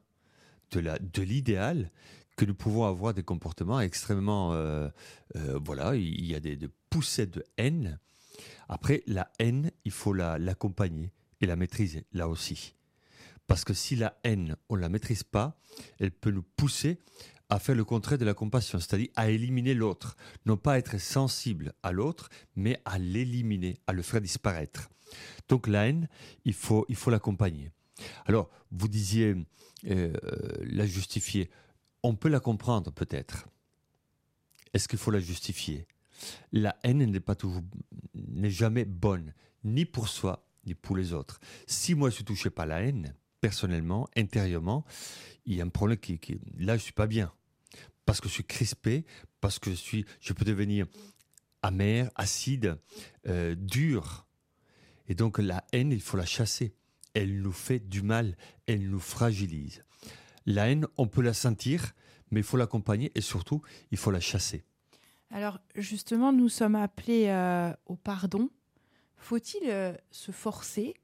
de 0.72 1.22
l'idéal 1.22 1.90
que 2.36 2.44
nous 2.44 2.54
pouvons 2.54 2.84
avoir 2.84 3.14
des 3.14 3.22
comportements 3.22 3.80
extrêmement... 3.80 4.52
Euh, 4.52 4.88
euh, 5.36 5.58
voilà, 5.64 5.96
il 5.96 6.24
y 6.24 6.34
a 6.34 6.40
des, 6.40 6.58
poussées 6.90 7.26
de 7.26 7.44
haine. 7.56 7.98
Après, 8.68 9.02
la 9.06 9.30
haine, 9.38 9.70
il 9.84 9.92
faut 9.92 10.12
l'accompagner 10.12 11.12
et 11.40 11.46
la 11.46 11.56
maîtriser, 11.56 12.04
là 12.12 12.28
aussi. 12.28 12.74
Parce 13.46 13.64
que 13.64 13.74
si 13.74 13.96
la 13.96 14.18
haine, 14.24 14.56
on 14.68 14.76
ne 14.76 14.80
la 14.80 14.88
maîtrise 14.88 15.22
pas, 15.22 15.58
elle 15.98 16.10
peut 16.10 16.30
nous 16.30 16.42
pousser 16.42 16.98
à 17.48 17.58
faire 17.58 17.76
le 17.76 17.84
contraire 17.84 18.18
de 18.18 18.24
la 18.24 18.34
compassion, 18.34 18.80
c'est-à-dire 18.80 19.08
à 19.14 19.30
éliminer 19.30 19.74
l'autre. 19.74 20.16
Non 20.46 20.56
pas 20.56 20.78
être 20.78 20.98
sensible 20.98 21.72
à 21.82 21.92
l'autre, 21.92 22.28
mais 22.56 22.80
à 22.84 22.98
l'éliminer, 22.98 23.78
à 23.86 23.92
le 23.92 24.02
faire 24.02 24.20
disparaître. 24.20 24.88
Donc 25.48 25.68
la 25.68 25.86
haine, 25.86 26.08
il 26.44 26.54
faut 26.54 26.84
il 26.88 26.96
faut 26.96 27.10
l'accompagner. 27.10 27.70
Alors, 28.26 28.50
vous 28.72 28.88
disiez 28.88 29.34
euh, 29.86 30.12
la 30.60 30.86
justifier. 30.86 31.50
On 32.02 32.14
peut 32.14 32.28
la 32.28 32.40
comprendre 32.40 32.92
peut-être. 32.92 33.48
Est-ce 34.74 34.88
qu'il 34.88 34.98
faut 34.98 35.10
la 35.10 35.20
justifier? 35.20 35.86
La 36.52 36.76
haine 36.82 37.04
n'est 37.04 37.20
pas 37.20 37.34
toujours, 37.34 37.62
n'est 38.14 38.50
jamais 38.50 38.84
bonne, 38.84 39.32
ni 39.64 39.84
pour 39.84 40.08
soi, 40.08 40.46
ni 40.66 40.74
pour 40.74 40.96
les 40.96 41.12
autres. 41.12 41.40
Si 41.66 41.94
moi 41.94 42.10
je 42.10 42.16
suis 42.16 42.24
touché 42.24 42.50
par 42.50 42.66
la 42.66 42.82
haine, 42.82 43.14
personnellement, 43.40 44.08
intérieurement, 44.16 44.84
il 45.44 45.54
y 45.56 45.60
a 45.60 45.64
un 45.64 45.68
problème 45.68 45.98
qui, 45.98 46.18
qui 46.18 46.40
là, 46.58 46.76
je 46.76 46.82
suis 46.82 46.92
pas 46.92 47.06
bien. 47.06 47.32
Parce 48.04 48.20
que 48.20 48.28
je 48.28 48.34
suis 48.34 48.44
crispé, 48.44 49.04
parce 49.40 49.58
que 49.58 49.70
je 49.70 49.76
suis, 49.76 50.04
je 50.20 50.32
peux 50.32 50.44
devenir 50.44 50.86
amer, 51.62 52.10
acide, 52.14 52.78
euh, 53.26 53.54
dur. 53.56 54.26
Et 55.08 55.14
donc, 55.14 55.38
la 55.38 55.64
haine, 55.72 55.92
il 55.92 56.00
faut 56.00 56.16
la 56.16 56.26
chasser. 56.26 56.74
Elle 57.14 57.40
nous 57.40 57.52
fait 57.52 57.80
du 57.80 58.02
mal, 58.02 58.36
elle 58.66 58.88
nous 58.88 59.00
fragilise. 59.00 59.82
La 60.44 60.68
haine, 60.70 60.86
on 60.96 61.08
peut 61.08 61.22
la 61.22 61.34
sentir, 61.34 61.92
mais 62.30 62.40
il 62.40 62.44
faut 62.44 62.56
l'accompagner 62.56 63.10
et 63.14 63.20
surtout, 63.20 63.62
il 63.90 63.98
faut 63.98 64.10
la 64.10 64.20
chasser. 64.20 64.64
Alors, 65.30 65.58
justement, 65.74 66.32
nous 66.32 66.48
sommes 66.48 66.76
appelés 66.76 67.26
euh, 67.28 67.72
au 67.86 67.96
pardon. 67.96 68.50
Faut-il 69.16 69.68
euh, 69.68 69.92
se 70.10 70.30
forcer 70.30 70.94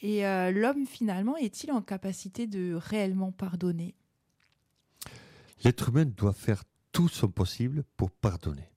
et 0.00 0.26
euh, 0.26 0.50
l'homme, 0.50 0.86
finalement, 0.86 1.36
est-il 1.36 1.70
en 1.72 1.82
capacité 1.82 2.46
de 2.46 2.74
réellement 2.74 3.32
pardonner? 3.32 3.94
L'être 5.62 5.90
humain 5.90 6.06
doit 6.06 6.32
faire 6.32 6.64
tout 6.92 7.08
son 7.08 7.28
possible 7.28 7.84
pour 7.96 8.10
pardonner. 8.10 8.70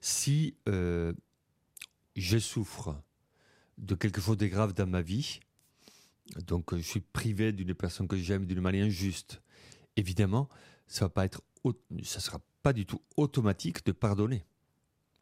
Si 0.00 0.56
euh, 0.68 1.12
je 2.16 2.38
souffre 2.38 2.96
de 3.78 3.94
quelque 3.94 4.20
chose 4.20 4.36
de 4.36 4.46
grave 4.46 4.74
dans 4.74 4.86
ma 4.86 5.02
vie, 5.02 5.40
donc 6.46 6.74
je 6.76 6.82
suis 6.82 7.00
privé 7.00 7.52
d'une 7.52 7.74
personne 7.74 8.06
que 8.06 8.16
j'aime 8.16 8.46
d'une 8.46 8.60
manière 8.60 8.86
injuste, 8.86 9.42
évidemment, 9.96 10.48
ça 10.86 11.10
ça 12.04 12.20
sera 12.20 12.40
pas 12.62 12.72
du 12.72 12.86
tout 12.86 13.02
automatique 13.16 13.84
de 13.84 13.92
pardonner, 13.92 14.44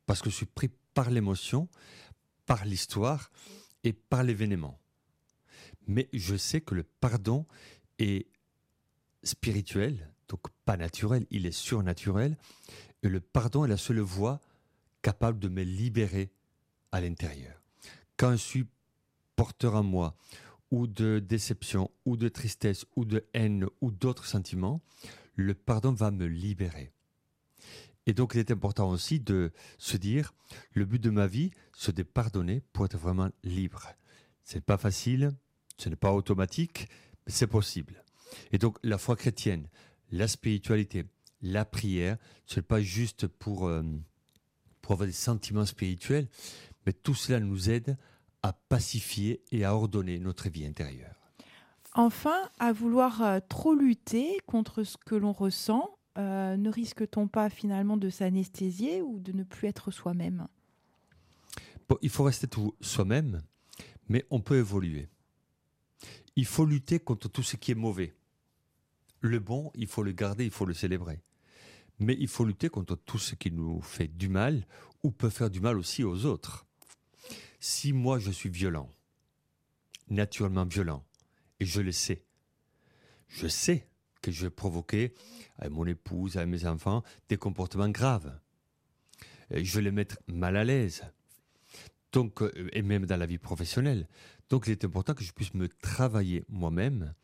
parce 0.06 0.20
que 0.20 0.30
je 0.30 0.36
suis 0.36 0.46
pris 0.46 0.70
par 0.92 1.10
l'émotion, 1.10 1.68
par 2.46 2.64
l'histoire, 2.64 3.30
et 3.84 3.92
par 3.92 4.22
l'événement. 4.22 4.78
Mais 5.86 6.08
je 6.12 6.36
sais 6.36 6.60
que 6.60 6.74
le 6.74 6.84
pardon 6.84 7.46
est 7.98 8.26
spirituel, 9.22 10.12
donc 10.28 10.40
pas 10.64 10.76
naturel, 10.76 11.26
il 11.30 11.46
est 11.46 11.52
surnaturel, 11.52 12.36
et 13.02 13.08
le 13.08 13.20
pardon 13.20 13.64
est 13.64 13.68
la 13.68 13.76
seule 13.76 14.00
voie 14.00 14.40
capable 15.02 15.38
de 15.38 15.48
me 15.48 15.62
libérer 15.62 16.30
à 16.92 17.00
l'intérieur. 17.00 17.62
Quand 18.16 18.32
je 18.32 18.36
suis 18.36 18.66
porteur 19.36 19.74
en 19.74 19.82
moi, 19.82 20.16
ou 20.70 20.86
de 20.86 21.18
déception, 21.18 21.90
ou 22.04 22.16
de 22.16 22.28
tristesse, 22.28 22.84
ou 22.96 23.04
de 23.04 23.24
haine, 23.32 23.66
ou 23.80 23.90
d'autres 23.90 24.26
sentiments, 24.26 24.82
le 25.34 25.54
pardon 25.54 25.92
va 25.92 26.10
me 26.10 26.26
libérer. 26.26 26.92
Et 28.08 28.14
donc, 28.14 28.32
il 28.34 28.40
est 28.40 28.50
important 28.50 28.88
aussi 28.88 29.20
de 29.20 29.52
se 29.76 29.98
dire, 29.98 30.32
le 30.72 30.86
but 30.86 30.98
de 30.98 31.10
ma 31.10 31.26
vie, 31.26 31.50
c'est 31.76 31.94
de 31.94 32.02
pardonner 32.02 32.62
pour 32.72 32.86
être 32.86 32.96
vraiment 32.96 33.28
libre. 33.44 33.86
Ce 34.44 34.54
n'est 34.54 34.62
pas 34.62 34.78
facile, 34.78 35.32
ce 35.76 35.90
n'est 35.90 35.96
pas 35.96 36.14
automatique, 36.14 36.88
mais 37.26 37.32
c'est 37.32 37.46
possible. 37.46 38.02
Et 38.50 38.56
donc, 38.56 38.78
la 38.82 38.96
foi 38.96 39.14
chrétienne, 39.14 39.68
la 40.10 40.26
spiritualité, 40.26 41.04
la 41.42 41.66
prière, 41.66 42.16
ce 42.46 42.56
n'est 42.56 42.62
pas 42.62 42.80
juste 42.80 43.26
pour, 43.26 43.68
euh, 43.68 43.82
pour 44.80 44.92
avoir 44.92 45.06
des 45.06 45.12
sentiments 45.12 45.66
spirituels, 45.66 46.28
mais 46.86 46.94
tout 46.94 47.14
cela 47.14 47.40
nous 47.40 47.68
aide 47.68 47.98
à 48.42 48.54
pacifier 48.54 49.42
et 49.52 49.66
à 49.66 49.74
ordonner 49.74 50.18
notre 50.18 50.48
vie 50.48 50.64
intérieure. 50.64 51.30
Enfin, 51.92 52.48
à 52.58 52.72
vouloir 52.72 53.20
euh, 53.20 53.40
trop 53.46 53.74
lutter 53.74 54.40
contre 54.46 54.82
ce 54.82 54.96
que 54.96 55.14
l'on 55.14 55.32
ressent, 55.32 55.97
euh, 56.18 56.56
ne 56.56 56.70
risque-t-on 56.70 57.28
pas 57.28 57.48
finalement 57.48 57.96
de 57.96 58.10
s'anesthésier 58.10 59.02
ou 59.02 59.20
de 59.20 59.32
ne 59.32 59.44
plus 59.44 59.68
être 59.68 59.90
soi-même? 59.90 60.48
Il 62.02 62.10
faut 62.10 62.24
rester 62.24 62.46
tout 62.46 62.74
soi-même, 62.80 63.42
mais 64.08 64.26
on 64.30 64.40
peut 64.40 64.58
évoluer. 64.58 65.08
Il 66.36 66.44
faut 66.44 66.66
lutter 66.66 66.98
contre 66.98 67.28
tout 67.28 67.42
ce 67.42 67.56
qui 67.56 67.70
est 67.70 67.76
mauvais. 67.76 68.14
Le 69.20 69.38
bon, 69.38 69.70
il 69.74 69.86
faut 69.86 70.02
le 70.02 70.12
garder, 70.12 70.44
il 70.44 70.50
faut 70.50 70.66
le 70.66 70.74
célébrer. 70.74 71.22
Mais 71.98 72.16
il 72.18 72.28
faut 72.28 72.44
lutter 72.44 72.68
contre 72.68 72.94
tout 72.94 73.18
ce 73.18 73.34
qui 73.34 73.50
nous 73.50 73.80
fait 73.80 74.06
du 74.06 74.28
mal 74.28 74.66
ou 75.02 75.10
peut 75.10 75.30
faire 75.30 75.50
du 75.50 75.60
mal 75.60 75.78
aussi 75.78 76.04
aux 76.04 76.26
autres. 76.26 76.66
Si 77.58 77.92
moi 77.92 78.18
je 78.18 78.30
suis 78.30 78.50
violent, 78.50 78.92
naturellement 80.08 80.64
violent, 80.64 81.04
et 81.58 81.64
je 81.64 81.80
le 81.80 81.90
sais, 81.90 82.24
je 83.26 83.48
sais 83.48 83.87
que 84.22 84.30
je 84.30 84.48
provoquer 84.48 85.14
à 85.58 85.68
mon 85.68 85.86
épouse, 85.86 86.36
à 86.36 86.46
mes 86.46 86.66
enfants, 86.66 87.02
des 87.28 87.36
comportements 87.36 87.88
graves. 87.88 88.38
Je 89.50 89.76
vais 89.76 89.82
les 89.82 89.90
mettre 89.90 90.18
mal 90.26 90.56
à 90.56 90.64
l'aise. 90.64 91.02
Donc, 92.12 92.42
euh, 92.42 92.68
et 92.72 92.82
même 92.82 93.06
dans 93.06 93.16
la 93.16 93.26
vie 93.26 93.38
professionnelle. 93.38 94.08
Donc, 94.48 94.66
il 94.66 94.72
est 94.72 94.84
important 94.84 95.14
que 95.14 95.24
je 95.24 95.32
puisse 95.32 95.54
me 95.54 95.68
travailler 95.68 96.44
moi-même 96.48 97.14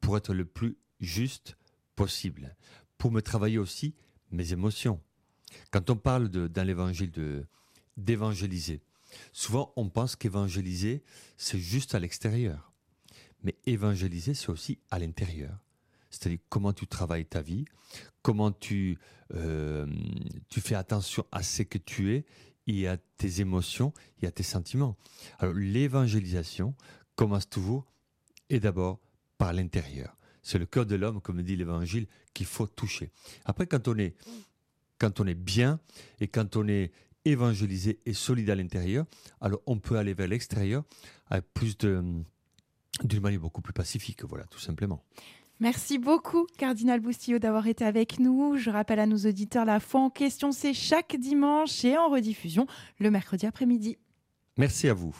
pour 0.00 0.16
être 0.16 0.34
le 0.34 0.44
plus 0.44 0.76
juste 1.00 1.56
possible. 1.94 2.56
Pour 2.98 3.10
me 3.10 3.22
travailler 3.22 3.58
aussi 3.58 3.94
mes 4.30 4.52
émotions. 4.52 5.00
Quand 5.70 5.90
on 5.90 5.96
parle 5.96 6.28
de, 6.28 6.48
dans 6.48 6.64
l'évangile 6.64 7.12
d'évangéliser, 7.96 8.82
souvent 9.32 9.72
on 9.76 9.88
pense 9.88 10.16
qu'évangéliser, 10.16 11.02
c'est 11.36 11.58
juste 11.58 11.94
à 11.94 12.00
l'extérieur. 12.00 12.72
Mais 13.42 13.56
évangéliser, 13.66 14.34
c'est 14.34 14.50
aussi 14.50 14.78
à 14.90 14.98
l'intérieur. 14.98 15.65
C'est-à-dire 16.10 16.38
comment 16.48 16.72
tu 16.72 16.86
travailles 16.86 17.26
ta 17.26 17.42
vie, 17.42 17.64
comment 18.22 18.52
tu, 18.52 18.98
euh, 19.34 19.86
tu 20.48 20.60
fais 20.60 20.74
attention 20.74 21.24
à 21.32 21.42
ce 21.42 21.62
que 21.62 21.78
tu 21.78 22.14
es 22.14 22.24
et 22.66 22.88
à 22.88 22.96
tes 22.96 23.40
émotions 23.40 23.92
et 24.20 24.26
à 24.26 24.30
tes 24.30 24.42
sentiments. 24.42 24.96
Alors 25.38 25.54
l'évangélisation 25.54 26.74
commence 27.14 27.48
toujours 27.48 27.86
et 28.50 28.60
d'abord 28.60 29.00
par 29.38 29.52
l'intérieur. 29.52 30.16
C'est 30.42 30.58
le 30.58 30.66
cœur 30.66 30.86
de 30.86 30.94
l'homme, 30.94 31.20
comme 31.20 31.42
dit 31.42 31.56
l'évangile, 31.56 32.06
qu'il 32.32 32.46
faut 32.46 32.66
toucher. 32.66 33.10
Après, 33.44 33.66
quand 33.66 33.88
on 33.88 33.98
est, 33.98 34.14
quand 34.98 35.20
on 35.20 35.26
est 35.26 35.34
bien 35.34 35.80
et 36.20 36.28
quand 36.28 36.56
on 36.56 36.68
est 36.68 36.92
évangélisé 37.24 37.98
et 38.06 38.12
solide 38.12 38.50
à 38.50 38.54
l'intérieur, 38.54 39.06
alors 39.40 39.60
on 39.66 39.78
peut 39.78 39.98
aller 39.98 40.14
vers 40.14 40.28
l'extérieur 40.28 40.84
plus 41.54 41.76
d'une 41.76 42.24
manière 43.20 43.40
beaucoup 43.40 43.60
plus 43.60 43.72
pacifique, 43.72 44.24
voilà, 44.24 44.44
tout 44.44 44.60
simplement. 44.60 45.02
Merci 45.58 45.98
beaucoup, 45.98 46.46
Cardinal 46.58 47.00
Boustillot, 47.00 47.38
d'avoir 47.38 47.66
été 47.66 47.84
avec 47.84 48.18
nous. 48.18 48.56
Je 48.56 48.68
rappelle 48.68 49.00
à 49.00 49.06
nos 49.06 49.16
auditeurs, 49.16 49.64
la 49.64 49.80
foi 49.80 50.00
en 50.00 50.10
question, 50.10 50.52
c'est 50.52 50.74
chaque 50.74 51.16
dimanche 51.16 51.82
et 51.84 51.96
en 51.96 52.08
rediffusion 52.08 52.66
le 52.98 53.10
mercredi 53.10 53.46
après-midi. 53.46 53.96
Merci 54.58 54.88
à 54.88 54.94
vous. 54.94 55.14